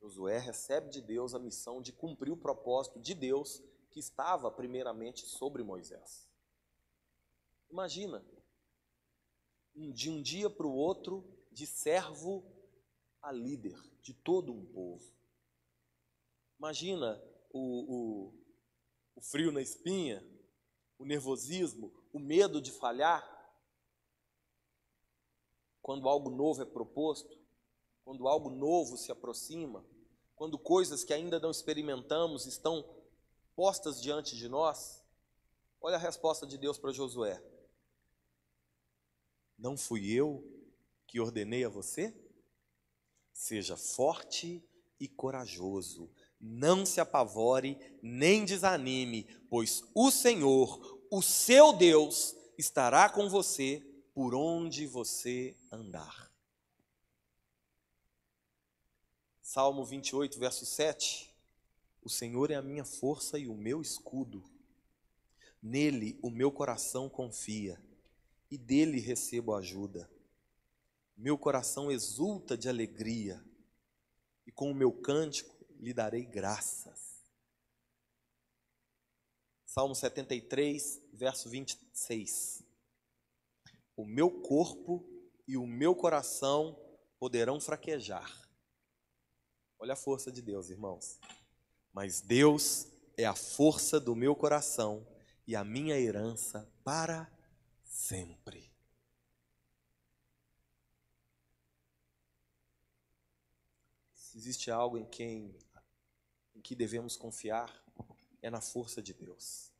[0.00, 5.26] Josué recebe de Deus a missão de cumprir o propósito de Deus que estava primeiramente
[5.26, 6.30] sobre Moisés.
[7.68, 8.24] Imagina,
[9.92, 12.44] de um dia para o outro, de servo
[13.22, 15.04] a líder de todo um povo.
[16.58, 18.34] Imagina o, o,
[19.16, 20.24] o frio na espinha,
[20.98, 23.36] o nervosismo, o medo de falhar,
[25.80, 27.38] quando algo novo é proposto,
[28.04, 29.84] quando algo novo se aproxima,
[30.34, 32.84] quando coisas que ainda não experimentamos estão
[33.54, 35.04] postas diante de nós.
[35.80, 37.42] Olha a resposta de Deus para Josué:
[39.58, 40.44] Não fui eu
[41.04, 42.14] que ordenei a você?
[43.32, 44.62] Seja forte
[45.00, 53.28] e corajoso, não se apavore nem desanime, pois o Senhor, o seu Deus, estará com
[53.28, 53.84] você
[54.14, 56.30] por onde você andar.
[59.42, 61.34] Salmo 28, verso 7.
[62.02, 64.44] O Senhor é a minha força e o meu escudo.
[65.60, 67.80] Nele o meu coração confia
[68.50, 70.10] e dele recebo ajuda.
[71.16, 73.44] Meu coração exulta de alegria
[74.46, 77.08] e com o meu cântico lhe darei graças.
[79.64, 82.64] Salmo 73, verso 26.
[83.96, 85.04] O meu corpo
[85.46, 86.78] e o meu coração
[87.18, 88.48] poderão fraquejar.
[89.78, 91.20] Olha a força de Deus, irmãos.
[91.92, 95.06] Mas Deus é a força do meu coração
[95.46, 97.30] e a minha herança para
[97.98, 98.72] sempre.
[104.14, 105.58] Se existe algo em quem
[106.54, 107.84] em que devemos confiar
[108.40, 109.72] é na força de Deus.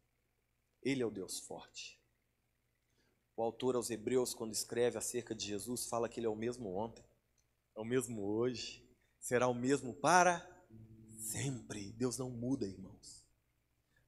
[0.83, 1.99] Ele é o Deus forte.
[3.37, 6.75] O autor aos Hebreus, quando escreve acerca de Jesus, fala que ele é o mesmo
[6.75, 7.05] ontem,
[7.77, 8.85] é o mesmo hoje,
[9.21, 10.45] será o mesmo para
[11.21, 11.93] sempre.
[11.93, 13.25] Deus não muda, irmãos.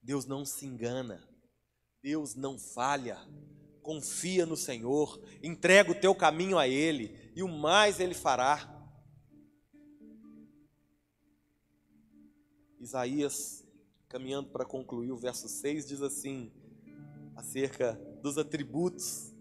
[0.03, 1.27] Deus não se engana.
[2.03, 3.19] Deus não falha.
[3.83, 8.77] Confia no Senhor, entrega o teu caminho a Ele e o mais Ele fará.
[12.81, 13.67] Isaías,
[14.09, 16.53] caminhando para concluir o verso 6, diz assim,
[17.37, 19.35] acerca dos atributos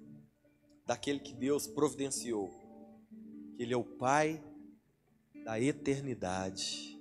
[0.86, 2.50] daquele que Deus providenciou,
[3.56, 4.44] que Ele é o Pai
[5.44, 7.00] da eternidade.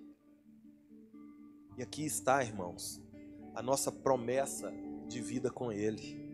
[1.77, 3.01] E aqui está, irmãos,
[3.55, 4.73] a nossa promessa
[5.09, 6.28] de vida com Ele.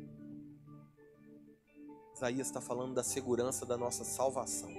[2.14, 4.70] Isaías está falando da segurança da nossa salvação.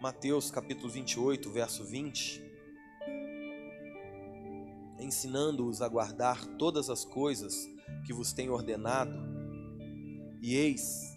[0.00, 2.54] Mateus capítulo 28, verso 20
[5.04, 7.68] ensinando-os a guardar todas as coisas
[8.06, 9.12] que vos tenho ordenado.
[10.40, 11.16] E eis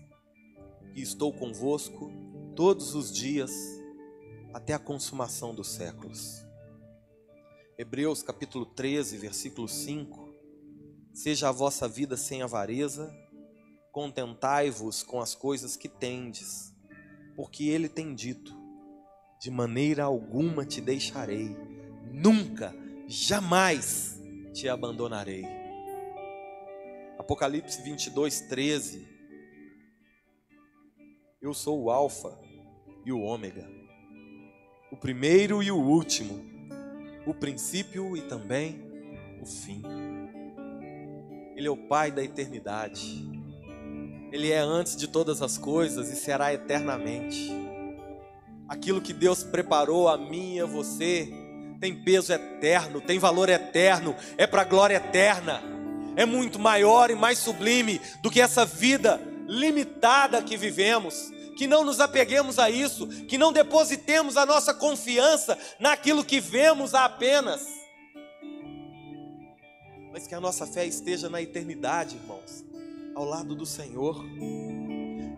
[0.94, 2.12] que estou convosco
[2.56, 3.52] todos os dias
[4.54, 6.46] até a consumação dos séculos.
[7.78, 10.28] Hebreus capítulo 13, versículo 5.
[11.14, 13.14] Seja a vossa vida sem avareza,
[13.98, 16.72] contentai-vos com as coisas que tendes,
[17.36, 18.56] porque ele tem dito:
[19.42, 21.58] de maneira alguma te deixarei,
[22.14, 22.76] nunca
[23.08, 24.22] jamais
[24.54, 25.48] te abandonarei.
[27.18, 29.08] Apocalipse 22, 13.
[31.42, 32.40] Eu sou o Alfa
[33.04, 33.68] e o Ômega,
[34.92, 36.46] o primeiro e o último,
[37.26, 38.80] o princípio e também
[39.42, 39.82] o fim.
[41.56, 43.37] Ele é o Pai da eternidade.
[44.32, 47.52] Ele é antes de todas as coisas e será eternamente.
[48.68, 51.32] Aquilo que Deus preparou a mim e a você
[51.80, 55.62] tem peso eterno, tem valor eterno, é para glória eterna,
[56.16, 61.32] é muito maior e mais sublime do que essa vida limitada que vivemos.
[61.56, 66.94] Que não nos apeguemos a isso, que não depositemos a nossa confiança naquilo que vemos
[66.94, 67.66] apenas,
[70.12, 72.64] mas que a nossa fé esteja na eternidade, irmãos,
[73.18, 74.24] ao lado do Senhor,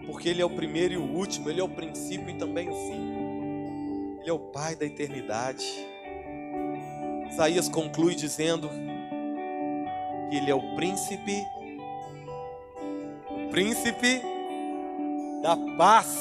[0.05, 2.73] porque Ele é o primeiro e o último, Ele é o princípio e também o
[2.73, 5.65] fim, Ele é o Pai da eternidade.
[7.32, 8.69] Isaías conclui dizendo
[10.30, 11.41] que ele é o príncipe,
[13.30, 14.21] o príncipe
[15.41, 16.17] da paz.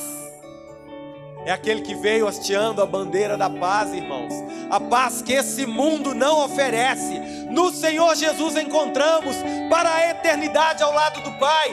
[1.45, 4.33] É aquele que veio hasteando a bandeira da paz, irmãos.
[4.71, 7.19] A paz que esse mundo não oferece.
[7.51, 9.37] No Senhor Jesus encontramos
[9.71, 11.71] para a eternidade ao lado do Pai.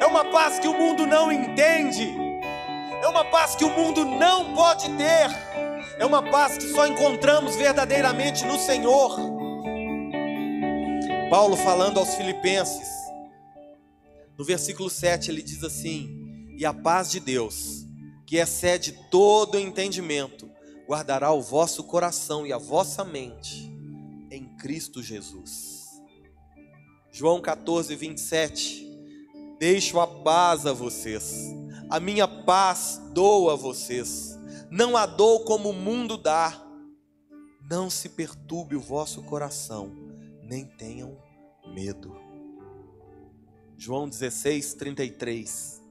[0.00, 2.14] É uma paz que o mundo não entende.
[3.02, 5.52] É uma paz que o mundo não pode ter
[5.98, 9.16] é uma paz que só encontramos verdadeiramente no Senhor.
[11.30, 12.88] Paulo falando aos Filipenses:
[14.36, 16.21] No versículo 7 ele diz assim:
[16.62, 17.84] E a paz de Deus,
[18.24, 20.48] que excede todo entendimento,
[20.86, 23.68] guardará o vosso coração e a vossa mente
[24.30, 25.88] em Cristo Jesus.
[27.10, 28.86] João 14, 27.
[29.58, 31.52] Deixo a paz a vocês,
[31.90, 34.38] a minha paz dou a vocês,
[34.70, 36.64] não a dou como o mundo dá.
[37.68, 39.90] Não se perturbe o vosso coração,
[40.44, 41.18] nem tenham
[41.74, 42.16] medo.
[43.76, 45.81] João 16, 33.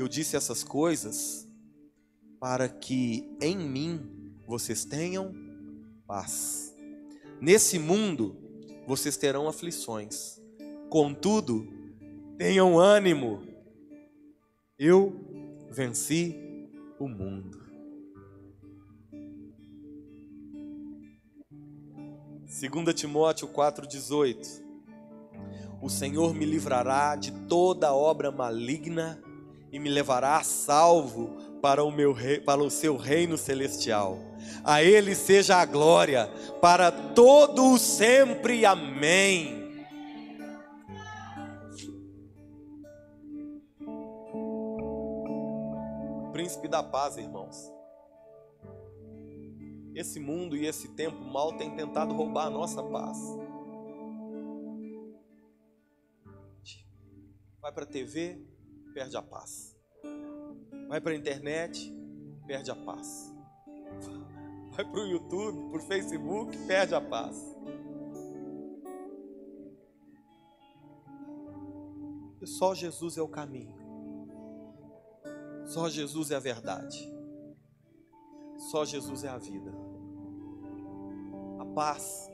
[0.00, 1.46] Eu disse essas coisas
[2.40, 5.34] para que em mim vocês tenham
[6.06, 6.74] paz.
[7.38, 8.34] Nesse mundo
[8.86, 10.40] vocês terão aflições,
[10.88, 11.68] contudo,
[12.38, 13.46] tenham ânimo.
[14.78, 16.34] Eu venci
[16.98, 17.60] o mundo.
[22.46, 24.70] 2 Timóteo 4,18
[25.82, 29.22] o Senhor me livrará de toda obra maligna
[29.72, 34.18] e me levará salvo para o, meu rei, para o seu reino celestial.
[34.64, 36.26] A Ele seja a glória
[36.60, 38.64] para todo o sempre.
[38.64, 39.60] Amém.
[46.32, 47.70] Príncipe da paz, irmãos.
[49.94, 53.18] Esse mundo e esse tempo mal tem tentado roubar a nossa paz.
[57.60, 58.40] Vai para a TV,
[58.92, 59.76] perde a paz.
[60.88, 61.92] Vai para a internet,
[62.46, 63.32] perde a paz.
[64.72, 67.56] Vai para o YouTube, para o Facebook, perde a paz.
[72.40, 73.78] E só Jesus é o caminho.
[75.66, 77.08] Só Jesus é a verdade.
[78.70, 79.72] Só Jesus é a vida.
[81.58, 82.28] A paz,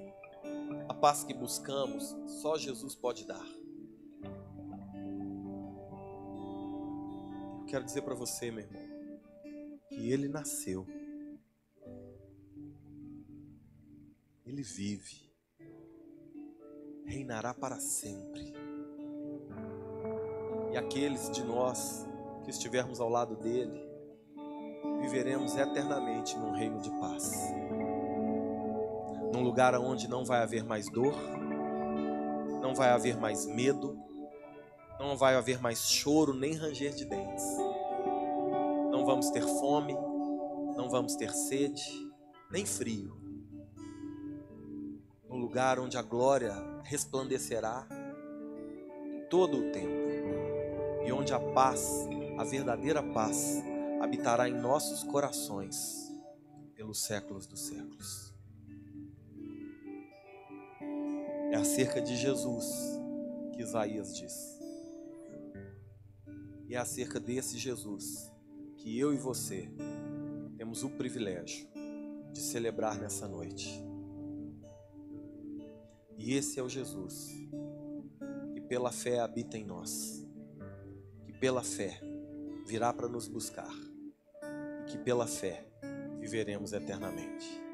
[0.89, 3.45] a paz que buscamos, só Jesus pode dar.
[7.67, 8.83] Quero dizer para você, meu irmão,
[9.89, 10.87] que ele nasceu,
[14.45, 15.33] ele vive,
[17.05, 18.55] reinará para sempre.
[20.73, 22.07] E aqueles de nós
[22.45, 23.85] que estivermos ao lado dele,
[25.01, 27.33] viveremos eternamente num reino de paz.
[29.33, 31.14] Num lugar onde não vai haver mais dor,
[32.62, 33.99] não vai haver mais medo,
[34.99, 37.44] não vai haver mais choro nem ranger de dentes.
[38.90, 39.94] Não vamos ter fome,
[40.76, 41.82] não vamos ter sede,
[42.51, 43.16] nem frio.
[45.28, 47.86] No lugar onde a glória resplandecerá
[49.05, 50.07] em todo o tempo
[51.07, 53.62] e onde a paz, a verdadeira paz,
[54.01, 56.12] habitará em nossos corações
[56.74, 58.34] pelos séculos dos séculos.
[61.51, 63.01] É acerca de Jesus
[63.53, 64.56] que Isaías diz.
[66.69, 68.33] E é acerca desse Jesus
[68.77, 69.71] que eu e você
[70.57, 71.69] temos o privilégio
[72.33, 73.83] de celebrar nessa noite.
[76.19, 77.31] E esse é o Jesus
[78.53, 80.27] que pela fé habita em nós,
[81.25, 82.01] que pela fé
[82.67, 83.73] virá para nos buscar
[84.81, 85.67] e que pela fé
[86.19, 87.66] viveremos eternamente.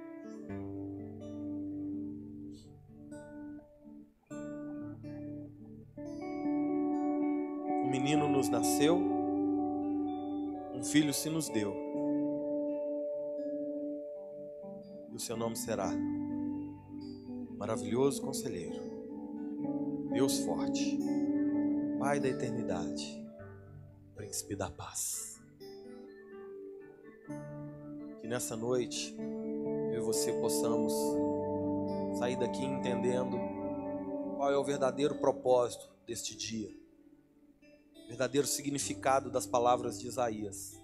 [8.43, 8.99] Nos nasceu,
[10.75, 11.73] um filho se nos deu.
[15.13, 15.89] E o seu nome será
[17.57, 18.83] Maravilhoso Conselheiro,
[20.13, 20.99] Deus Forte,
[22.01, 23.25] Pai da Eternidade,
[24.17, 25.41] Príncipe da Paz.
[28.21, 29.17] Que nessa noite
[29.93, 30.93] eu e você possamos
[32.19, 33.39] sair daqui entendendo
[34.37, 36.82] qual é o verdadeiro propósito deste dia
[38.13, 40.79] verdadeiro significado das palavras de Isaías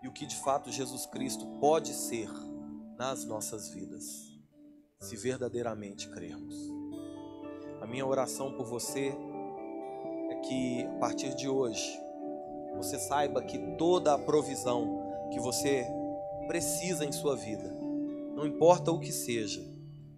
[0.00, 2.30] e o que de fato Jesus Cristo pode ser
[2.96, 4.38] nas nossas vidas,
[5.00, 6.54] se verdadeiramente crermos.
[7.80, 9.12] A minha oração por você
[10.30, 11.98] é que a partir de hoje
[12.76, 15.84] você saiba que toda a provisão que você
[16.46, 17.76] precisa em sua vida,
[18.36, 19.60] não importa o que seja,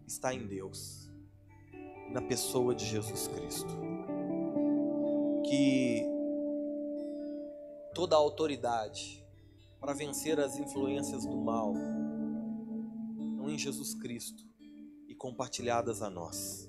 [0.06, 1.10] está em Deus,
[2.10, 3.94] na pessoa de Jesus Cristo.
[5.46, 5.83] Que
[7.94, 9.24] toda a autoridade
[9.80, 11.72] para vencer as influências do mal
[13.30, 14.42] estão em Jesus Cristo
[15.06, 16.68] e compartilhadas a nós.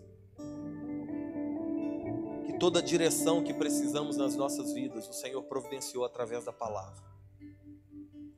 [2.46, 7.04] Que toda a direção que precisamos nas nossas vidas, o Senhor providenciou através da palavra.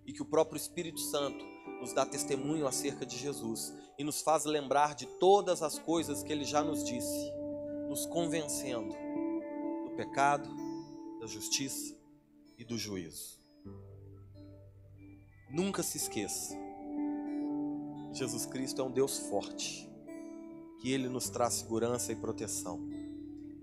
[0.05, 1.43] E que o próprio Espírito Santo
[1.81, 6.31] nos dá testemunho acerca de Jesus e nos faz lembrar de todas as coisas que
[6.31, 7.31] ele já nos disse,
[7.89, 8.95] nos convencendo
[9.97, 10.47] pecado,
[11.19, 11.96] da justiça
[12.68, 13.38] do juízo.
[15.49, 16.55] Nunca se esqueça.
[18.13, 19.89] Jesus Cristo é um Deus forte,
[20.82, 22.80] que Ele nos traz segurança e proteção.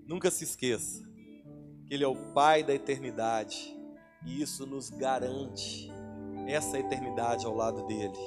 [0.07, 1.03] Nunca se esqueça
[1.87, 3.75] que Ele é o Pai da eternidade
[4.25, 5.91] e isso nos garante
[6.47, 8.17] essa eternidade ao lado dele.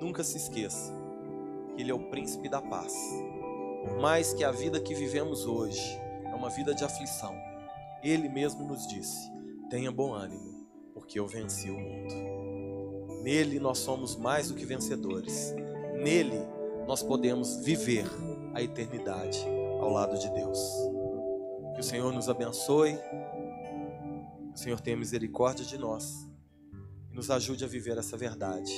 [0.00, 0.92] Nunca se esqueça
[1.74, 2.94] que Ele é o príncipe da paz.
[3.84, 7.34] Por mais que a vida que vivemos hoje é uma vida de aflição,
[8.02, 9.35] Ele mesmo nos disse:
[9.68, 12.14] tenha bom ânimo, porque eu venci o mundo.
[13.22, 15.54] Nele nós somos mais do que vencedores.
[15.94, 16.40] Nele
[16.86, 18.06] nós podemos viver
[18.54, 19.44] a eternidade
[19.80, 20.58] ao lado de Deus.
[21.74, 22.98] Que o Senhor nos abençoe,
[24.54, 26.26] o Senhor tenha misericórdia de nós
[27.10, 28.72] e nos ajude a viver essa verdade,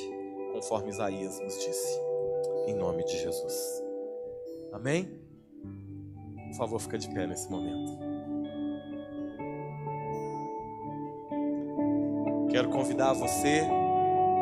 [0.52, 2.00] conforme Isaías nos disse,
[2.66, 3.82] em nome de Jesus.
[4.72, 5.20] Amém?
[6.48, 8.07] Por favor, fica de pé nesse momento.
[12.50, 13.62] Quero convidar você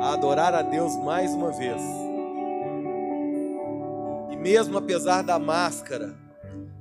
[0.00, 1.82] a adorar a Deus mais uma vez.
[4.30, 6.16] E mesmo apesar da máscara,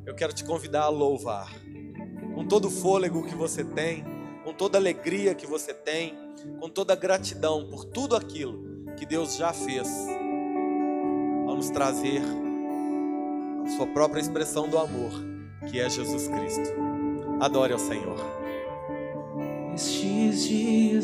[0.06, 1.52] eu quero te convidar a louvar.
[2.36, 4.06] Com todo o fôlego que você tem,
[4.44, 6.16] com toda a alegria que você tem,
[6.60, 9.88] com toda a gratidão por tudo aquilo que Deus já fez,
[11.46, 12.22] vamos trazer
[13.66, 15.12] a sua própria expressão do amor,
[15.68, 16.70] que é Jesus Cristo.
[17.40, 18.18] Adore ao Senhor.
[19.74, 20.86] Estes dias